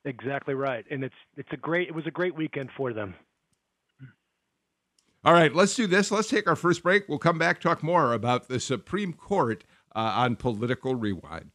[0.03, 3.15] Exactly right, and it's it's a great it was a great weekend for them.
[5.25, 6.11] All right, let's do this.
[6.11, 7.09] Let's take our first break.
[7.09, 11.51] We'll come back talk more about the Supreme Court uh, on Political Rewind.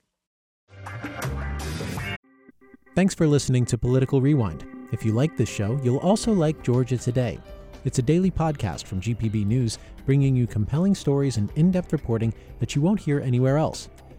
[2.94, 4.66] Thanks for listening to Political Rewind.
[4.92, 7.40] If you like this show, you'll also like Georgia Today.
[7.87, 12.35] It's a daily podcast from GPB News, bringing you compelling stories and in depth reporting
[12.61, 13.88] that you won't hear anywhere else.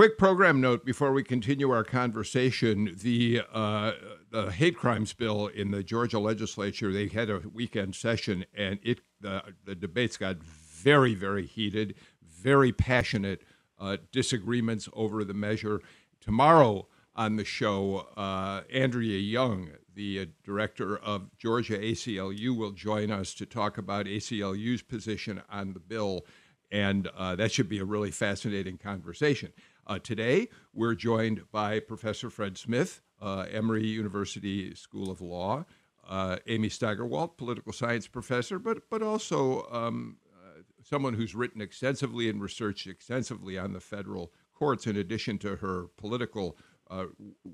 [0.00, 3.92] Quick program note before we continue our conversation: the uh,
[4.30, 6.90] the hate crimes bill in the Georgia legislature.
[6.90, 12.72] They had a weekend session, and it the the debates got very very heated, very
[12.72, 13.42] passionate
[13.78, 15.82] uh, disagreements over the measure.
[16.22, 23.10] Tomorrow on the show, uh, Andrea Young, the uh, director of Georgia ACLU, will join
[23.10, 26.24] us to talk about ACLU's position on the bill,
[26.72, 29.52] and uh, that should be a really fascinating conversation.
[29.90, 35.64] Uh, today, we're joined by Professor Fred Smith, uh, Emory University School of Law,
[36.08, 42.28] uh, Amy Steigerwalt, political science professor, but but also um, uh, someone who's written extensively
[42.28, 46.56] and researched extensively on the federal courts, in addition to her political
[46.88, 47.06] uh,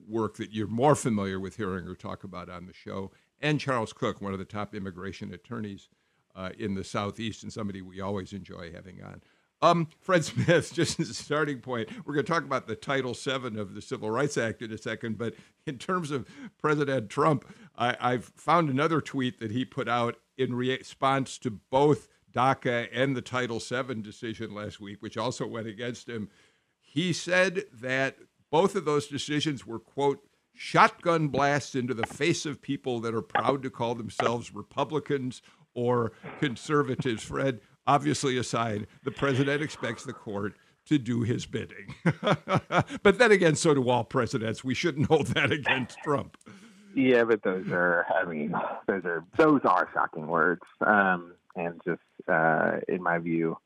[0.07, 3.95] work that you're more familiar with hearing her talk about on the show, and Charles
[3.95, 5.89] Kuck, one of the top immigration attorneys
[6.35, 9.23] uh, in the Southeast, and somebody we always enjoy having on.
[9.63, 13.15] Um, Fred Smith, just as a starting point, we're going to talk about the Title
[13.15, 15.19] VII of the Civil Rights Act in a second.
[15.19, 15.35] But
[15.67, 16.27] in terms of
[16.59, 17.45] President Trump,
[17.77, 23.17] I, I've found another tweet that he put out in response to both DACA and
[23.17, 26.29] the Title VII decision last week, which also went against him.
[26.79, 28.19] He said that
[28.51, 30.23] both of those decisions were, quote,
[30.55, 35.43] shotgun blasts into the face of people that are proud to call themselves Republicans
[35.75, 37.23] or conservatives.
[37.23, 40.55] Fred, obviously aside, the president expects the court
[40.87, 41.95] to do his bidding.
[43.03, 44.63] but then again, so do all presidents.
[44.65, 46.37] We shouldn't hold that against Trump.
[46.95, 48.55] Yeah, but those are, I mean,
[48.87, 53.59] those are those are shocking words, um, and just uh, in my view,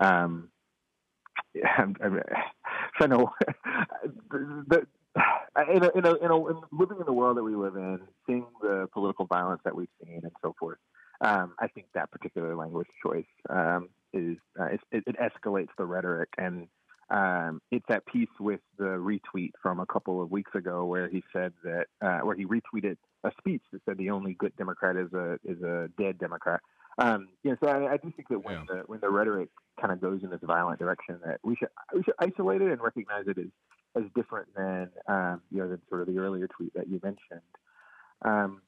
[0.00, 0.50] um,
[1.78, 2.20] I'm, I'm,
[3.00, 4.86] the,
[5.72, 8.00] in a, in a, in a, in living in the world that we live in,
[8.26, 10.78] seeing the political violence that we've seen and so forth,
[11.20, 16.28] um, I think that particular language choice um, is uh, it, it, escalates the rhetoric,
[16.38, 16.68] and
[17.10, 21.22] um, it's at peace with the retweet from a couple of weeks ago where he
[21.32, 25.12] said that uh, where he retweeted a speech that said the only good Democrat is
[25.12, 26.60] a is a dead Democrat.
[26.98, 28.64] Um, you know, so I, I do think that when yeah.
[28.68, 29.50] the when the rhetoric
[29.80, 32.80] kind of goes in this violent direction, that we should we should isolate it and
[32.80, 33.50] recognize it as
[33.96, 37.40] as different than um, you know than sort of the earlier tweet that you mentioned.
[38.24, 38.62] Um,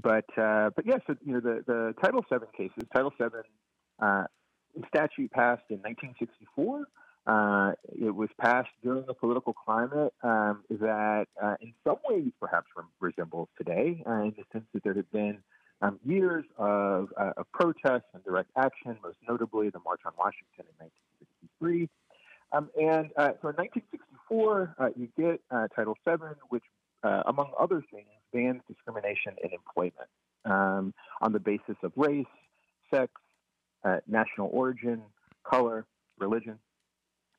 [0.00, 3.26] but uh, but yeah, so you know the the Title VII cases, Title VII
[4.00, 4.24] uh,
[4.88, 6.84] statute passed in 1964.
[7.26, 12.66] Uh, it was passed during a political climate um, that, uh, in some ways, perhaps
[13.00, 15.36] resembles today, uh, in the sense that there had been
[15.82, 20.64] um, years of, uh, of protests and direct action, most notably the March on Washington
[20.80, 20.86] in
[21.60, 21.88] 1963.
[22.52, 23.10] Um, and
[23.42, 25.42] so in 1964, uh, you get
[25.76, 26.64] Title VII, which,
[27.02, 30.10] among other things, bans discrimination in employment
[30.44, 32.26] um, on the basis of race,
[32.92, 33.12] sex,
[34.06, 35.02] national origin,
[35.44, 35.86] color,
[36.18, 36.58] religion.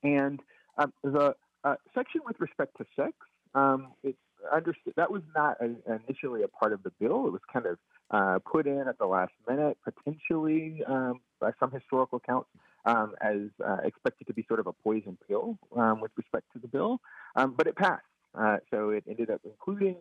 [0.03, 0.39] And
[0.77, 3.13] um, the uh, section with respect to sex,
[3.53, 4.17] um, it's
[4.51, 5.75] understood that was not a,
[6.07, 7.27] initially a part of the bill.
[7.27, 7.77] It was kind of
[8.11, 12.49] uh, put in at the last minute, potentially um, by some historical accounts,
[12.85, 16.59] um, as uh, expected to be sort of a poison pill um, with respect to
[16.59, 16.99] the bill.
[17.35, 18.01] Um, but it passed,
[18.37, 19.97] uh, so it ended up including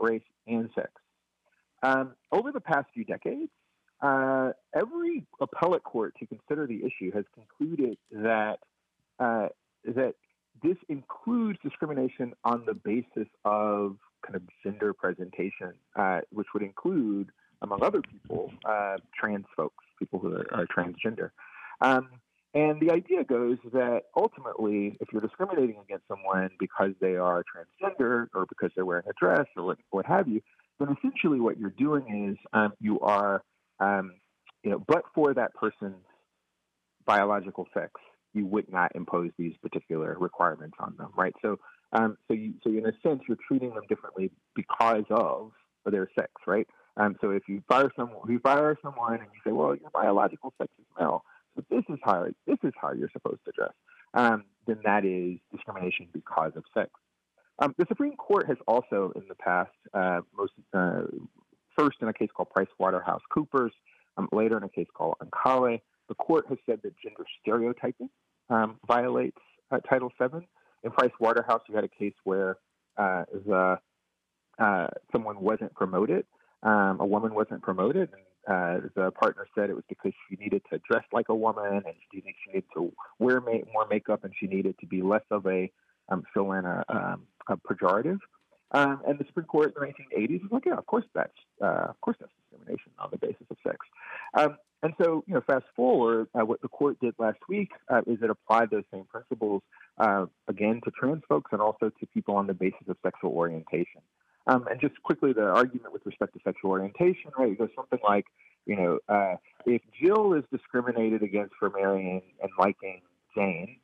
[0.00, 0.90] race and sex.
[2.32, 3.50] over the past few decades,
[4.00, 8.58] uh, every appellate court to consider the issue has concluded that
[9.18, 9.48] uh,
[9.84, 10.14] that
[10.62, 17.30] this includes discrimination on the basis of kind of gender presentation, uh, which would include,
[17.62, 21.30] among other people, uh, trans folks, people who are, are transgender.
[21.80, 22.08] Um,
[22.54, 28.28] and the idea goes that ultimately, if you're discriminating against someone because they are transgender
[28.32, 30.40] or because they're wearing a dress or what, what have you,
[30.78, 33.42] then essentially what you're doing is um, you are,
[33.80, 34.12] um,
[34.62, 36.04] you know, but for that person's
[37.04, 37.90] biological sex,
[38.34, 41.34] you would not impose these particular requirements on them, right?
[41.42, 41.58] So,
[41.92, 45.50] um, so you, so in a sense, you're treating them differently because of
[45.86, 46.66] their sex, right?
[46.96, 49.90] Um, so if you fire someone, if you fire someone, and you say, well, your
[49.90, 51.24] biological sex is male,
[51.70, 53.72] this is how this is how you're supposed to dress,
[54.14, 56.90] um, then that is discrimination because of sex.
[57.58, 61.02] Um, the Supreme Court has also, in the past, uh, most uh,
[61.76, 63.72] first in a case called Price Waterhouse Coopers,
[64.16, 68.10] um, later in a case called Oncale, the court has said that gender stereotyping
[68.50, 69.38] um, violates
[69.70, 70.46] uh, Title VII.
[70.82, 72.58] In Price Waterhouse, you had a case where
[72.96, 73.78] uh, the
[74.58, 76.26] uh, someone wasn't promoted,
[76.62, 80.62] um, a woman wasn't promoted, and uh, the partner said it was because she needed
[80.70, 84.24] to dress like a woman and she needed, she needed to wear ma- more makeup
[84.24, 85.70] and she needed to be less of a
[86.08, 88.18] um, fill in a, um, a pejorative.
[88.72, 91.86] Um, and the Supreme Court in the 1980s was like, yeah, of course that's uh,
[91.88, 93.78] of course that's discrimination on the basis of sex.
[94.36, 98.02] Um, and so, you know, fast forward, uh, what the court did last week uh,
[98.06, 99.62] is it applied those same principles
[99.98, 104.02] uh, again to trans folks and also to people on the basis of sexual orientation.
[104.46, 107.52] Um, and just quickly, the argument with respect to sexual orientation, right?
[107.52, 108.26] It goes something like,
[108.66, 113.00] you know, uh, if Jill is discriminated against for marrying and liking
[113.34, 113.78] Jane,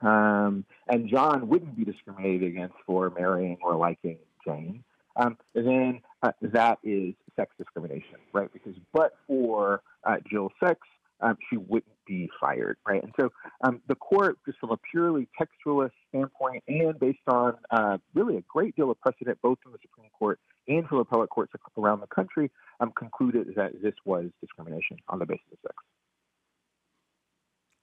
[0.00, 4.82] um, and John wouldn't be discriminated against for marrying or liking Jane,
[5.16, 8.52] um, then uh, that is sex discrimination, right?
[8.52, 10.80] Because but for uh, Jill's sex,
[11.20, 13.02] um, she wouldn't be fired, right?
[13.02, 13.30] And so
[13.64, 18.42] um, the court, just from a purely textualist standpoint, and based on uh, really a
[18.48, 20.38] great deal of precedent, both from the Supreme Court
[20.68, 25.26] and from appellate courts around the country, um, concluded that this was discrimination on the
[25.26, 25.74] basis of sex.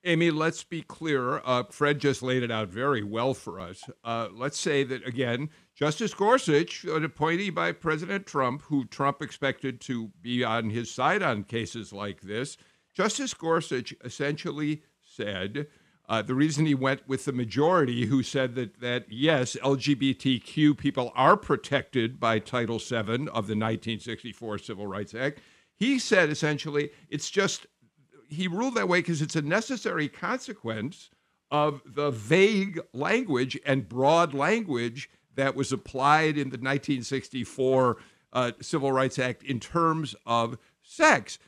[0.05, 1.41] Amy, let's be clear.
[1.43, 3.83] Uh, Fred just laid it out very well for us.
[4.01, 9.81] Uh, let's say that, again, Justice Gorsuch, an appointee by President Trump, who Trump expected
[9.81, 12.55] to be on his side on cases like this,
[12.93, 15.67] Justice Gorsuch essentially said
[16.09, 21.11] uh, the reason he went with the majority, who said that, that yes, LGBTQ people
[21.15, 25.39] are protected by Title VII of the 1964 Civil Rights Act,
[25.75, 27.67] he said essentially it's just
[28.27, 31.09] he ruled that way because it's a necessary consequence
[31.51, 37.97] of the vague language and broad language that was applied in the 1964
[38.33, 41.39] uh, Civil Rights Act in terms of sex.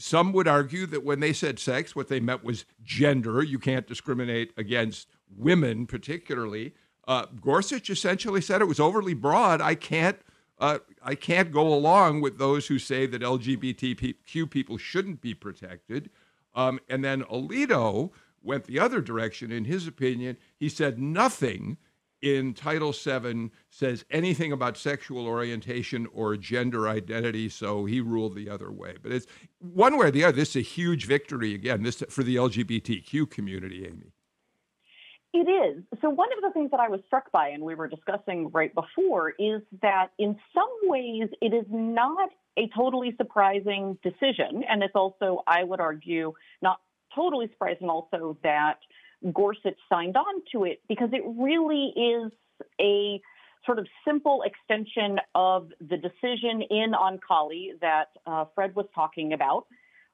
[0.00, 3.42] Some would argue that when they said sex, what they meant was gender.
[3.42, 6.74] You can't discriminate against women, particularly.
[7.06, 9.60] Uh, Gorsuch essentially said it was overly broad.
[9.60, 10.18] I can't.
[10.58, 16.10] Uh, I can't go along with those who say that LGBTQ people shouldn't be protected.
[16.54, 18.10] Um, and then Alito
[18.42, 19.52] went the other direction.
[19.52, 21.76] In his opinion, he said nothing
[22.22, 28.50] in Title VII says anything about sexual orientation or gender identity, so he ruled the
[28.50, 28.94] other way.
[29.02, 29.26] But it's
[29.58, 30.36] one way or the other.
[30.36, 31.82] This is a huge victory again.
[31.82, 34.12] This for the LGBTQ community, Amy.
[35.32, 35.84] It is.
[36.02, 38.74] So, one of the things that I was struck by, and we were discussing right
[38.74, 44.64] before, is that in some ways it is not a totally surprising decision.
[44.68, 46.80] And it's also, I would argue, not
[47.14, 48.78] totally surprising also that
[49.32, 52.32] Gorsuch signed on to it because it really is
[52.80, 53.20] a
[53.66, 59.66] sort of simple extension of the decision in Oncale that uh, Fred was talking about,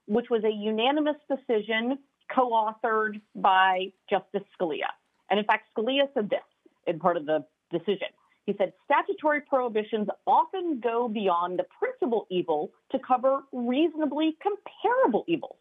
[0.06, 1.98] which was a unanimous decision
[2.34, 4.90] co authored by Justice Scalia.
[5.30, 6.40] And in fact, Scalia said this
[6.86, 8.08] in part of the decision.
[8.46, 15.56] He said statutory prohibitions often go beyond the principal evil to cover reasonably comparable evils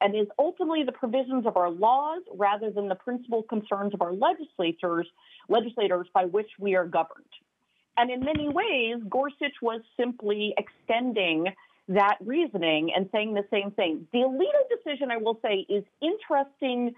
[0.00, 4.12] and is ultimately the provisions of our laws rather than the principal concerns of our
[4.12, 5.06] legislators
[5.48, 7.24] legislators by which we are governed.
[7.96, 11.46] And in many ways, Gorsuch was simply extending
[11.88, 14.06] that reasoning and saying the same thing.
[14.12, 16.94] The Alito decision, I will say, is interesting.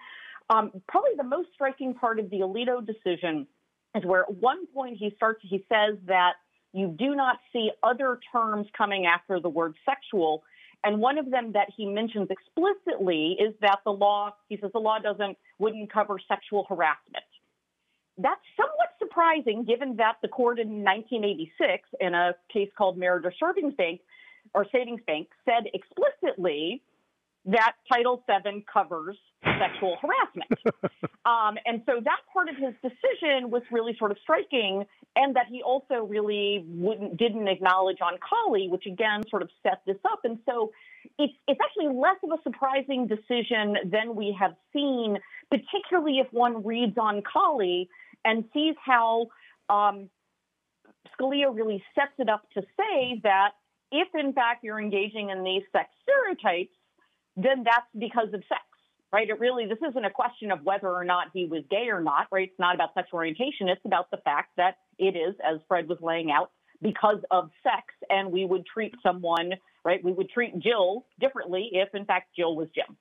[0.50, 3.46] Um, probably the most striking part of the Alito decision
[3.94, 6.34] is where at one point he starts, he says that
[6.72, 10.42] you do not see other terms coming after the word sexual.
[10.84, 14.78] And one of them that he mentions explicitly is that the law, he says the
[14.78, 17.24] law doesn't, wouldn't cover sexual harassment.
[18.16, 23.74] That's somewhat surprising given that the court in 1986 in a case called Meritor Savings
[23.74, 24.00] Bank
[24.54, 26.82] or Savings Bank said explicitly
[27.48, 29.16] that Title VII covers
[29.58, 30.92] sexual harassment.
[31.26, 35.44] Um, and so that part of his decision was really sort of striking, and that
[35.50, 40.20] he also really wouldn't didn't acknowledge Oncale, which again sort of set this up.
[40.24, 40.72] And so
[41.18, 45.18] it's it's actually less of a surprising decision than we have seen,
[45.50, 47.88] particularly if one reads Oncale
[48.24, 49.26] and sees how
[49.68, 50.08] um,
[51.12, 53.50] Scalia really sets it up to say that
[53.92, 56.77] if in fact you're engaging in these sex stereotypes,
[57.38, 58.62] then that's because of sex,
[59.12, 59.28] right?
[59.28, 62.26] It really, this isn't a question of whether or not he was gay or not,
[62.32, 62.48] right?
[62.48, 63.68] It's not about sexual orientation.
[63.68, 66.50] It's about the fact that it is, as Fred was laying out,
[66.82, 67.94] because of sex.
[68.10, 69.52] And we would treat someone,
[69.84, 70.02] right?
[70.02, 72.96] We would treat Jill differently if in fact Jill was Jim.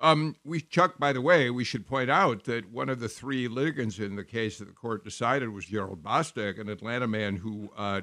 [0.00, 3.48] Um, we, Chuck, by the way, we should point out that one of the three
[3.48, 7.70] litigants in the case that the court decided was Gerald Bostock, an Atlanta man who
[7.76, 8.02] uh,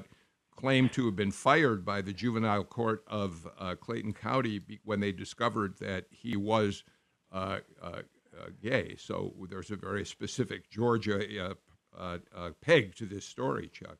[0.64, 5.12] claimed to have been fired by the juvenile court of uh, Clayton County when they
[5.12, 6.84] discovered that he was
[7.30, 8.96] uh, uh, uh gay.
[8.98, 11.54] So there's a very specific Georgia
[11.98, 12.18] uh,
[12.62, 13.98] peg to this story, Chuck.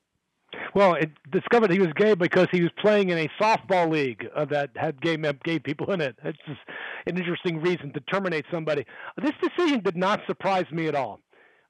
[0.75, 4.71] Well, it discovered he was gay because he was playing in a softball league that
[4.75, 6.17] had gay gay people in it.
[6.25, 6.61] It's just
[7.07, 8.87] an interesting reason to terminate somebody.
[9.21, 11.21] This decision did not surprise me at all.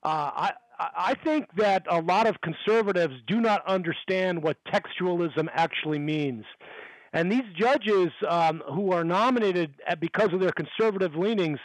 [0.05, 5.99] Uh, I I think that a lot of conservatives do not understand what textualism actually
[5.99, 6.45] means.
[7.13, 11.61] And these judges um, who are nominated because of their conservative leanings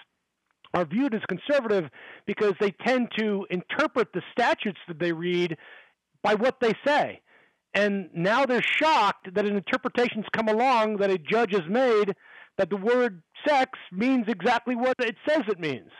[0.75, 1.89] are viewed as conservative
[2.27, 5.57] because they tend to interpret the statutes that they read
[6.21, 7.21] by what they say.
[7.73, 12.13] And now they're shocked that an interpretation's come along that a judge has made
[12.57, 15.91] that the word sex means exactly what it says it means.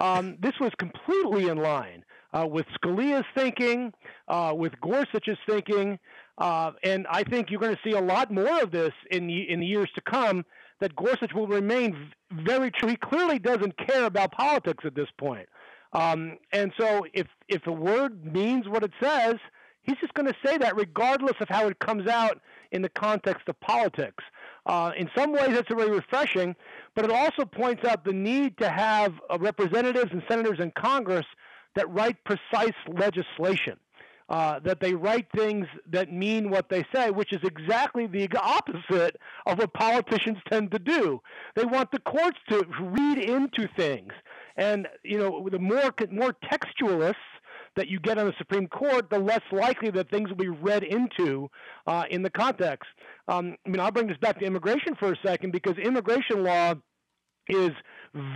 [0.00, 3.92] Um, this was completely in line uh, with Scalia's thinking,
[4.28, 5.98] uh, with Gorsuch's thinking,
[6.38, 9.50] uh, and I think you're going to see a lot more of this in the,
[9.50, 10.44] in the years to come.
[10.80, 12.88] That Gorsuch will remain very true.
[12.88, 15.46] He clearly doesn't care about politics at this point,
[15.92, 19.36] um, and so if if a word means what it says,
[19.82, 23.48] He's just going to say that regardless of how it comes out in the context
[23.48, 24.22] of politics.
[24.66, 26.54] Uh, in some ways, it's very refreshing,
[26.94, 31.26] but it also points out the need to have uh, representatives and senators in Congress
[31.76, 33.76] that write precise legislation.
[34.28, 39.16] Uh, that they write things that mean what they say, which is exactly the opposite
[39.44, 41.20] of what politicians tend to do.
[41.56, 44.12] They want the courts to read into things,
[44.56, 47.14] and you know, the more more textualists
[47.74, 50.84] that you get on the Supreme Court, the less likely that things will be read
[50.84, 51.50] into
[51.88, 52.88] uh, in the context.
[53.26, 56.74] Um, I mean, I'll bring this back to immigration for a second because immigration law
[57.48, 57.70] is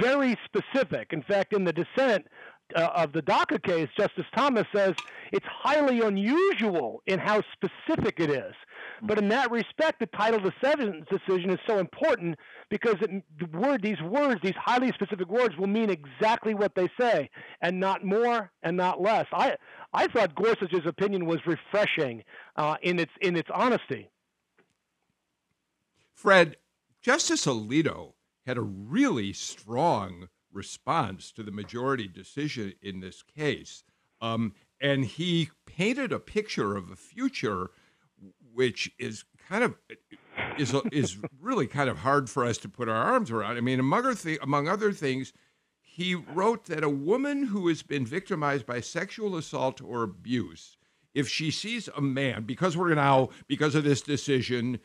[0.01, 1.13] very specific.
[1.13, 2.27] In fact, in the dissent,
[2.75, 4.95] uh, of the DACA case, Justice Thomas says
[5.33, 8.55] it's highly unusual in how specific it is.
[9.03, 12.39] But in that respect, the Title VII decision is so important
[12.71, 16.89] because it, the word, these words, these highly specific words, will mean exactly what they
[16.99, 17.29] say,
[17.61, 19.27] and not more and not less.
[19.33, 19.57] I
[19.93, 22.25] I thought Gorsuch's opinion was refreshing
[22.57, 24.11] uh, in its in its honesty.
[26.15, 26.57] Fred,
[27.03, 28.15] Justice Alito
[28.47, 33.85] had a really strong response to the majority decision in this case.
[34.21, 37.71] Um, and he painted a picture of a future
[38.55, 39.75] which is kind of
[40.59, 43.57] is is really kind of hard for us to put our arms around.
[43.57, 45.33] I mean, among other, th- among other things,
[45.81, 50.77] he wrote that a woman who has been victimized by sexual assault or abuse,
[51.15, 54.81] if she sees a man, because we're now because of this decision,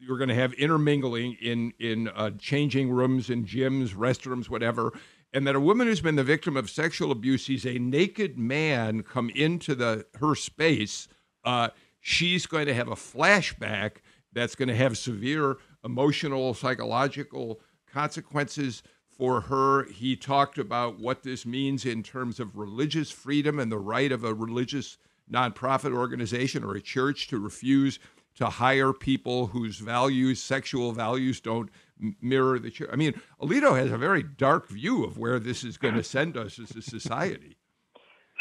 [0.00, 4.92] you're going to have intermingling in in uh, changing rooms and gyms, restrooms, whatever.
[5.32, 9.02] and that a woman who's been the victim of sexual abuse sees a naked man
[9.02, 11.08] come into the her space,
[11.44, 11.68] uh,
[12.00, 13.96] she's going to have a flashback
[14.32, 17.60] that's going to have severe emotional, psychological
[17.92, 18.82] consequences
[19.16, 19.84] for her.
[19.84, 24.24] He talked about what this means in terms of religious freedom and the right of
[24.24, 24.98] a religious
[25.32, 27.98] nonprofit organization or a church to refuse
[28.36, 31.70] to hire people whose values, sexual values, don't
[32.20, 32.90] mirror the church.
[32.92, 36.36] I mean, Alito has a very dark view of where this is going to send
[36.36, 37.56] us as a society.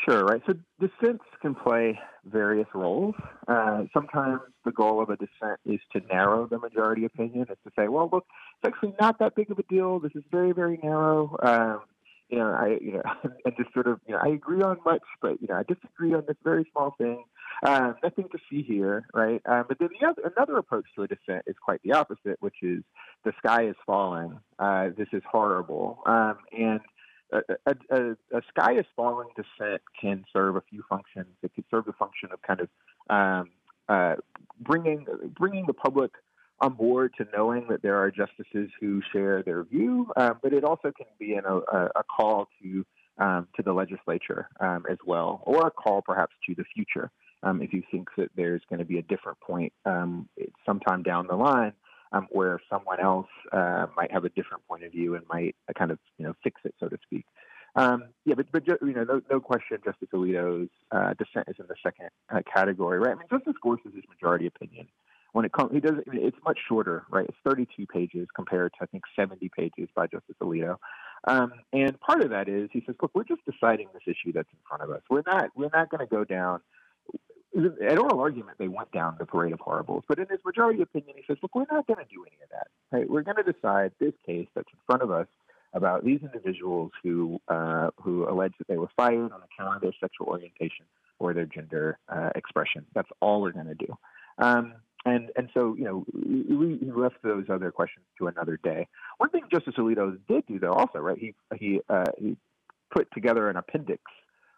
[0.04, 0.42] Sure, right.
[0.46, 3.16] So dissents can play various roles.
[3.48, 7.46] Uh, sometimes the goal of a dissent is to narrow the majority opinion.
[7.50, 8.26] It's to say, well, look,
[8.62, 10.00] it's actually not that big of a deal.
[10.00, 11.38] This is very, very narrow.
[11.42, 11.82] Um,
[12.30, 13.04] you know, I, you know,
[13.46, 16.14] and just sort of, you know, I agree on much, but you know, I disagree
[16.14, 17.24] on this very small thing.
[17.64, 19.42] Uh, nothing to see here, right?
[19.46, 22.56] Um, but then the other, another approach to a dissent is quite the opposite, which
[22.62, 22.84] is
[23.24, 24.38] the sky is falling.
[24.60, 26.82] Uh, this is horrible, um, and
[27.32, 31.28] a, a, a, sky is falling dissent can serve a few functions.
[31.42, 32.70] It could serve the function of kind of
[33.10, 33.50] um,
[33.90, 34.16] uh,
[34.60, 35.06] bringing
[35.38, 36.12] bringing the public
[36.60, 40.64] on board to knowing that there are justices who share their view, um, but it
[40.64, 42.86] also can be a, a call to
[43.18, 47.12] um, to the legislature um, as well, or a call perhaps to the future
[47.44, 50.28] um, if you think that there's going to be a different point um,
[50.66, 51.74] sometime down the line
[52.12, 55.74] um, where someone else uh, might have a different point of view and might uh,
[55.74, 57.26] kind of you know fix it, so to speak.
[57.76, 61.66] Um, yeah, but but you know, no, no question, Justice Alito's uh, dissent is in
[61.68, 63.12] the second uh, category, right?
[63.12, 64.88] I mean, Justice Gorsuch's majority opinion
[65.34, 65.96] when it comes, he does.
[66.08, 67.26] It's much shorter, right?
[67.28, 70.78] It's 32 pages compared to I think 70 pages by Justice Alito.
[71.28, 74.50] Um, and part of that is he says, look, we're just deciding this issue that's
[74.52, 75.02] in front of us.
[75.10, 76.62] We're not we're not going to go down.
[77.56, 81.16] At oral argument, they went down the parade of horribles, but in his majority opinion,
[81.18, 82.68] he says, look, we're not going to do any of that.
[82.92, 83.10] Right?
[83.10, 85.28] We're going to decide this case that's in front of us
[85.74, 89.94] about these individuals who uh, who allege that they were fired on account of their
[90.00, 90.86] sexual orientation
[91.20, 92.86] or their gender uh, expression.
[92.94, 93.98] That's all we're going to do.
[94.38, 94.74] Um,
[95.06, 98.88] and and so you know we, we left those other questions to another day.
[99.18, 102.38] One thing Justice Alito did do though also right he he uh, he
[102.92, 104.02] put together an appendix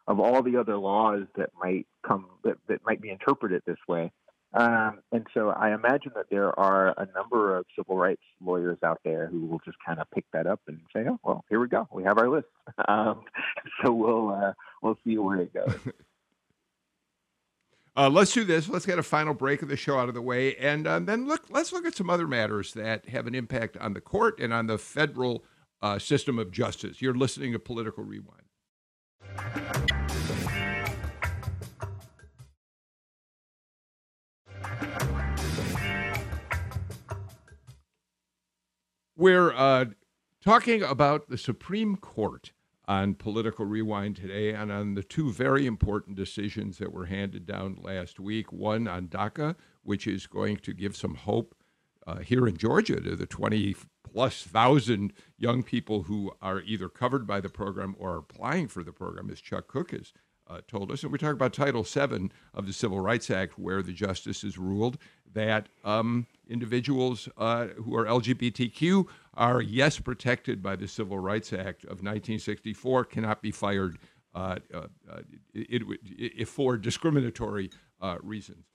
[0.08, 4.12] of all the other laws that might come that, that might be interpreted this way.
[4.54, 9.02] Um, and so I imagine that there are a number of civil rights lawyers out
[9.04, 11.68] there who will just kind of pick that up and say, "Oh, well, here we
[11.68, 11.88] go.
[11.92, 12.48] We have our list."
[12.88, 13.22] Um,
[13.82, 15.76] so we'll uh, we'll see where it goes.
[17.98, 18.68] Uh, let's do this.
[18.68, 21.28] Let's get a final break of the show out of the way, and um, then
[21.30, 21.46] look.
[21.50, 24.68] Let's look at some other matters that have an impact on the court and on
[24.68, 25.46] the federal
[25.82, 27.02] uh, system of justice.
[27.02, 28.42] You're listening to Political Rewind.
[39.18, 39.86] We're uh,
[40.44, 42.52] talking about the Supreme Court
[42.86, 47.80] on Political Rewind today and on the two very important decisions that were handed down
[47.82, 48.52] last week.
[48.52, 51.56] One on DACA, which is going to give some hope
[52.06, 57.26] uh, here in Georgia to the 20 plus thousand young people who are either covered
[57.26, 60.12] by the program or are applying for the program, as Chuck Kuck has
[60.48, 61.04] uh, told us.
[61.04, 64.98] And we talk about Title VII of the Civil Rights Act, where the justices ruled
[65.34, 71.84] that um, individuals uh, who are LGBTQ are, yes, protected by the Civil Rights Act
[71.84, 73.98] of 1964, cannot be fired
[74.34, 74.88] uh, uh,
[75.54, 77.70] it, it, it, for discriminatory
[78.02, 78.66] uh, reasons.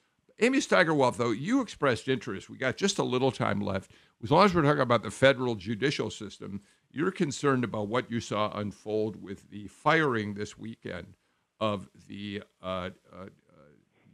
[0.41, 2.49] Amy Steigerwalt, though, you expressed interest.
[2.49, 3.91] We got just a little time left.
[4.23, 8.21] As long as we're talking about the federal judicial system, you're concerned about what you
[8.21, 11.15] saw unfold with the firing this weekend
[11.61, 13.27] of the uh, uh,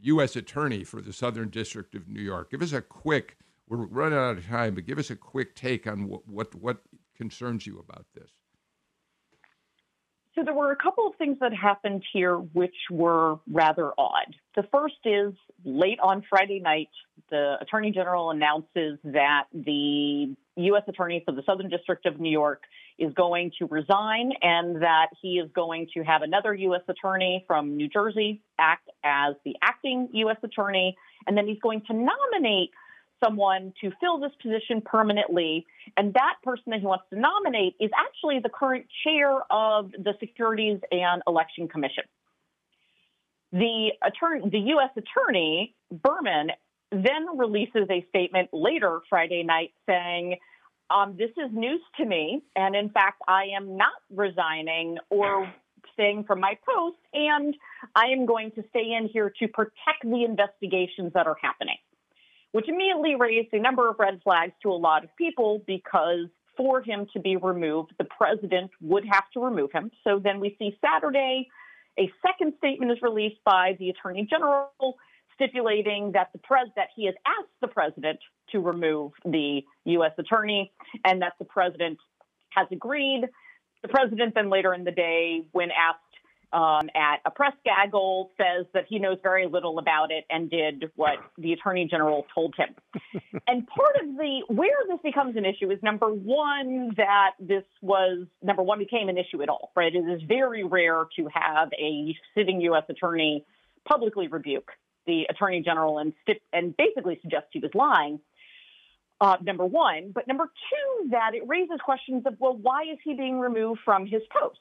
[0.02, 0.36] U.S.
[0.36, 2.50] Attorney for the Southern District of New York.
[2.50, 3.36] Give us a quick
[3.68, 6.78] we're running out of time, but give us a quick take on what what, what
[7.16, 8.30] concerns you about this.
[10.34, 14.36] So there were a couple of things that happened here which were rather odd.
[14.54, 15.32] The first is
[15.64, 16.90] late on Friday night,
[17.30, 20.82] the Attorney General announces that the U.S.
[20.88, 22.62] Attorney for the Southern District of New York
[22.98, 26.82] is going to resign and that he is going to have another U.S.
[26.88, 30.38] Attorney from New Jersey act as the acting U.S.
[30.42, 30.96] Attorney,
[31.26, 32.70] and then he's going to nominate
[33.22, 35.66] someone to fill this position permanently.
[35.96, 40.14] And that person that he wants to nominate is actually the current chair of the
[40.20, 42.04] Securities and Election Commission.
[43.52, 44.90] The attorney, the U.S.
[44.96, 46.50] attorney, Berman,
[47.04, 50.36] then releases a statement later Friday night saying,
[50.90, 52.42] um, this is news to me.
[52.54, 55.52] And in fact, I am not resigning or
[55.94, 57.56] staying from my post, and
[57.94, 61.76] I am going to stay in here to protect the investigations that are happening
[62.56, 66.26] which immediately raised a number of red flags to a lot of people because
[66.56, 69.90] for him to be removed, the president would have to remove him.
[70.04, 71.48] So then we see Saturday,
[71.98, 74.70] a second statement is released by the attorney general
[75.36, 78.18] stipulating that the pres that he has asked the president
[78.52, 80.12] to remove the U.S.
[80.18, 80.72] attorney
[81.04, 81.98] and that the president
[82.50, 83.22] has agreed.
[83.82, 86.00] The president then later in the day, when asked
[86.52, 90.90] um, at a press gaggle says that he knows very little about it and did
[90.94, 92.74] what the attorney general told him.
[93.48, 98.26] and part of the where this becomes an issue is number one that this was
[98.42, 99.72] number one became an issue at all.
[99.74, 102.84] Right, it is very rare to have a sitting U.S.
[102.88, 103.44] attorney
[103.86, 104.70] publicly rebuke
[105.06, 106.12] the attorney general and
[106.52, 108.20] and basically suggests he was lying.
[109.18, 113.14] Uh, number one, but number two, that it raises questions of well, why is he
[113.14, 114.58] being removed from his post?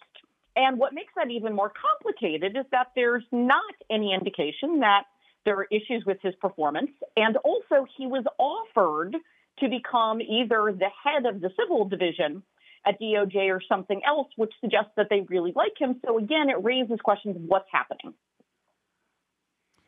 [0.56, 5.04] And what makes that even more complicated is that there's not any indication that
[5.44, 6.92] there are issues with his performance.
[7.18, 9.16] And also, he was offered
[9.60, 12.44] to become either the head of the civil division
[12.86, 16.00] at DOJ or something else, which suggests that they really like him.
[16.06, 18.14] So, again, it raises questions of what's happening.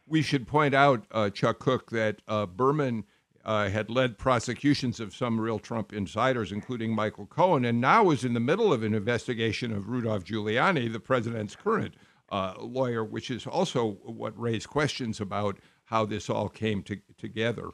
[0.07, 3.03] We should point out, uh, Chuck Kuck, that uh, Berman
[3.47, 8.25] uh, had led prosecutions of some real Trump insiders, including Michael Cohen, and now is
[8.25, 11.95] in the middle of an investigation of Rudolph Giuliani, the president's current
[12.29, 17.69] uh, lawyer, which is also what raised questions about how this all came to, together.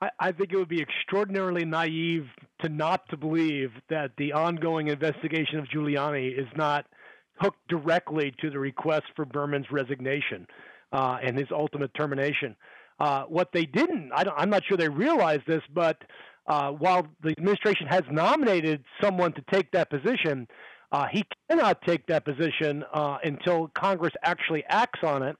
[0.00, 2.26] I, I think it would be extraordinarily naive
[2.60, 6.86] to not to believe that the ongoing investigation of Giuliani is not
[7.40, 10.46] hooked directly to the request for Berman's resignation
[10.92, 12.56] uh, and his ultimate termination.
[13.00, 16.02] Uh, what they didn't, I am not sure they realized this, but
[16.46, 20.46] uh, while the administration has nominated someone to take that position,
[20.92, 25.36] uh, he cannot take that position uh, until Congress actually acts on it.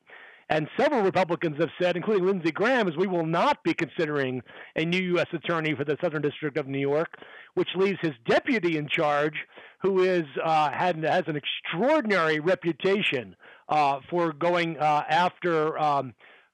[0.49, 4.43] And several Republicans have said, including Lindsey Graham, is we will not be considering
[4.77, 5.29] a new U.S.
[5.33, 7.15] attorney for the Southern District of New York,
[7.55, 9.35] which leaves his deputy in charge,
[9.81, 13.35] who is uh, had, has an extraordinary reputation
[13.73, 16.13] uh, for going uh, after um,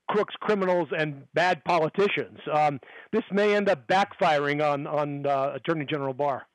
[0.08, 2.38] crooks, criminals, and bad politicians.
[2.50, 2.80] Um,
[3.12, 6.46] this may end up backfiring on on uh, Attorney General Barr.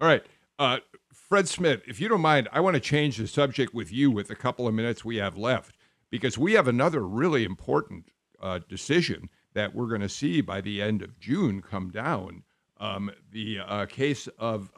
[0.00, 0.22] All right,
[0.58, 0.78] uh,
[1.12, 4.30] Fred Smith, if you don't mind, I want to change the subject with you with
[4.30, 5.76] a couple of minutes we have left
[6.10, 8.10] because we have another really important
[8.40, 12.44] uh, decision that we're going to see by the end of June come down.
[12.78, 14.70] Um, the uh, case of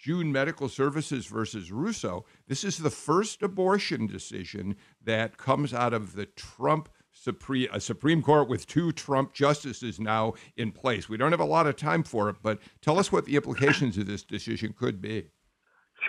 [0.00, 2.24] June Medical Services versus Russo.
[2.48, 8.22] This is the first abortion decision that comes out of the Trump Supreme, a Supreme
[8.22, 11.10] Court with two Trump justices now in place.
[11.10, 13.98] We don't have a lot of time for it, but tell us what the implications
[13.98, 15.26] of this decision could be.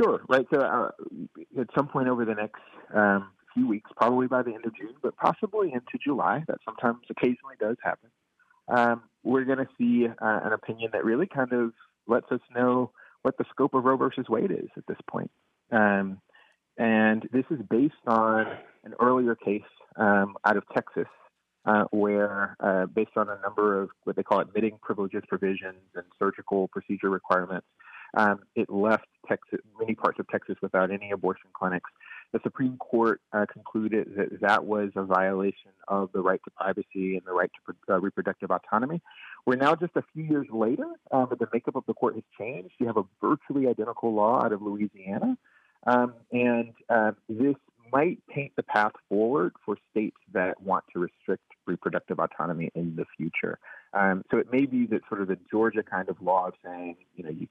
[0.01, 0.21] Sure.
[0.29, 0.47] Right.
[0.53, 0.91] So, uh,
[1.59, 2.61] at some point over the next
[2.95, 6.99] um, few weeks, probably by the end of June, but possibly into July, that sometimes
[7.09, 8.09] occasionally does happen,
[8.69, 11.73] um, we're going to see uh, an opinion that really kind of
[12.07, 12.91] lets us know
[13.24, 15.32] what the scope of Roe versus Wade is at this point.
[15.72, 16.19] Um,
[16.78, 18.47] and this is based on
[18.84, 19.61] an earlier case
[19.97, 21.07] um, out of Texas,
[21.65, 26.05] uh, where, uh, based on a number of what they call admitting privileges provisions and
[26.17, 27.67] surgical procedure requirements,
[28.17, 31.89] um, it left Texas, many parts of Texas without any abortion clinics.
[32.34, 37.17] The Supreme Court uh, concluded that that was a violation of the right to privacy
[37.17, 39.01] and the right to uh, reproductive autonomy.
[39.45, 42.23] We're now just a few years later, uh, but the makeup of the court has
[42.39, 42.73] changed.
[42.79, 45.38] You have a virtually identical law out of Louisiana,
[45.86, 47.55] um, and uh, this
[47.91, 53.05] might paint the path forward for states that want to restrict reproductive autonomy in the
[53.17, 53.59] future.
[53.93, 56.95] Um, so it may be that sort of the Georgia kind of law of saying,
[57.15, 57.47] you know, you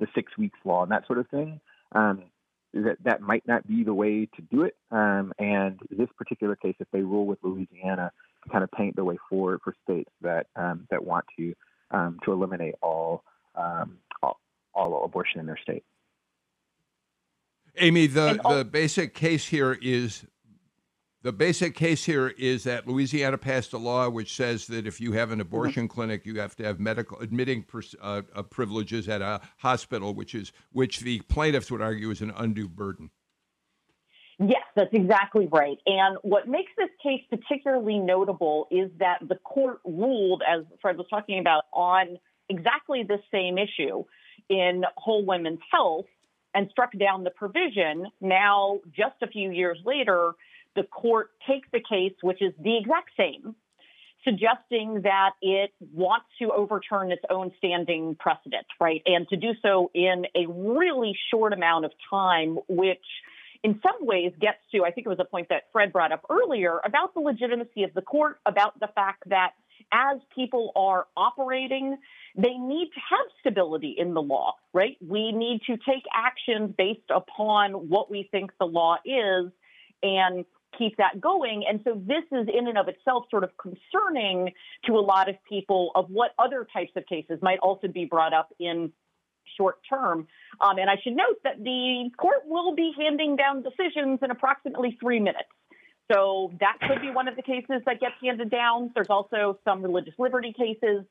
[0.00, 1.60] the six weeks law and that sort of thing.
[1.92, 2.24] Um,
[2.72, 4.76] that that might not be the way to do it.
[4.90, 8.12] Um, and this particular case, if they rule with Louisiana,
[8.50, 11.54] kind of paint the way forward for states that um, that want to
[11.90, 13.22] um, to eliminate all,
[13.54, 14.40] um, all,
[14.74, 15.84] all abortion in their state.
[17.76, 20.24] Amy, the, the basic case here is
[21.22, 25.12] the basic case here is that Louisiana passed a law which says that if you
[25.12, 25.94] have an abortion mm-hmm.
[25.94, 27.64] clinic, you have to have medical admitting
[28.00, 32.32] uh, uh, privileges at a hospital, which is which the plaintiffs would argue is an
[32.36, 33.10] undue burden.
[34.38, 35.78] Yes, that's exactly right.
[35.86, 41.06] And what makes this case particularly notable is that the court ruled, as Fred was
[41.08, 42.18] talking about, on
[42.48, 44.02] exactly the same issue
[44.48, 46.06] in Whole Women's Health
[46.54, 48.06] and struck down the provision.
[48.20, 50.32] Now, just a few years later,
[50.74, 53.54] the court takes the case, which is the exact same,
[54.24, 59.02] suggesting that it wants to overturn its own standing precedent, right?
[59.06, 63.04] And to do so in a really short amount of time, which
[63.62, 66.24] in some ways gets to, I think it was a point that Fred brought up
[66.30, 69.52] earlier about the legitimacy of the court, about the fact that
[69.92, 71.96] as people are operating,
[72.36, 74.96] they need to have stability in the law, right?
[75.06, 79.52] We need to take actions based upon what we think the law is
[80.02, 80.44] and
[80.76, 81.64] keep that going.
[81.68, 84.52] And so this is in and of itself sort of concerning
[84.86, 88.32] to a lot of people of what other types of cases might also be brought
[88.32, 88.92] up in
[89.56, 90.26] short term.
[90.60, 94.96] Um, and I should note that the court will be handing down decisions in approximately
[95.00, 95.48] three minutes.
[96.12, 98.90] So that could be one of the cases that gets handed down.
[98.94, 101.04] There's also some religious liberty cases.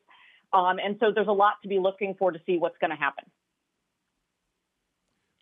[0.54, 2.98] Um, and so there's a lot to be looking for to see what's going to
[2.98, 3.26] happen.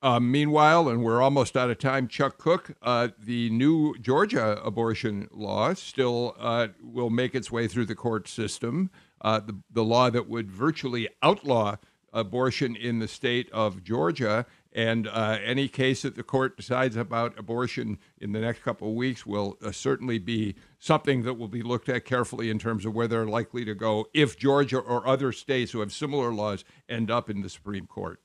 [0.01, 5.27] Uh, meanwhile, and we're almost out of time, Chuck Kuck, uh, the new Georgia abortion
[5.31, 8.89] law still uh, will make its way through the court system.
[9.19, 11.75] Uh, the, the law that would virtually outlaw
[12.13, 14.45] abortion in the state of Georgia.
[14.71, 18.95] And uh, any case that the court decides about abortion in the next couple of
[18.95, 22.93] weeks will uh, certainly be something that will be looked at carefully in terms of
[22.93, 27.11] where they're likely to go if Georgia or other states who have similar laws end
[27.11, 28.21] up in the Supreme Court.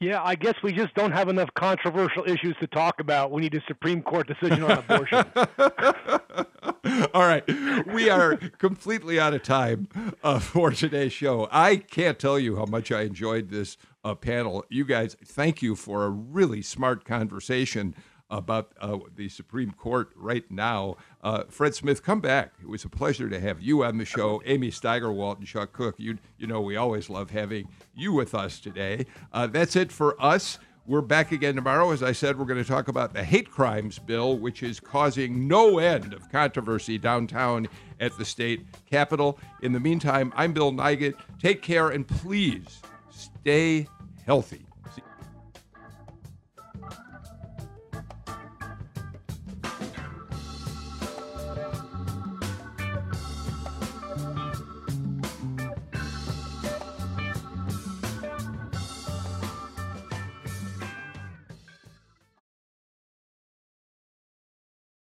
[0.00, 3.32] Yeah, I guess we just don't have enough controversial issues to talk about.
[3.32, 5.24] We need a Supreme Court decision on abortion.
[7.14, 7.44] All right.
[7.88, 9.88] We are completely out of time
[10.22, 11.48] uh, for today's show.
[11.50, 14.64] I can't tell you how much I enjoyed this uh, panel.
[14.68, 17.96] You guys, thank you for a really smart conversation
[18.30, 20.96] about uh, the Supreme Court right now.
[21.22, 22.52] Uh, Fred Smith, come back.
[22.60, 24.42] It was a pleasure to have you on the show.
[24.44, 28.60] Amy Steigerwalt and Chuck Kuck, you, you know we always love having you with us
[28.60, 29.06] today.
[29.32, 30.58] Uh, that's it for us.
[30.86, 31.90] We're back again tomorrow.
[31.90, 35.46] As I said, we're going to talk about the hate crimes bill, which is causing
[35.46, 37.68] no end of controversy downtown
[38.00, 39.38] at the state capitol.
[39.60, 41.12] In the meantime, I'm Bill Nigut.
[41.42, 43.86] Take care and please stay
[44.24, 44.67] healthy.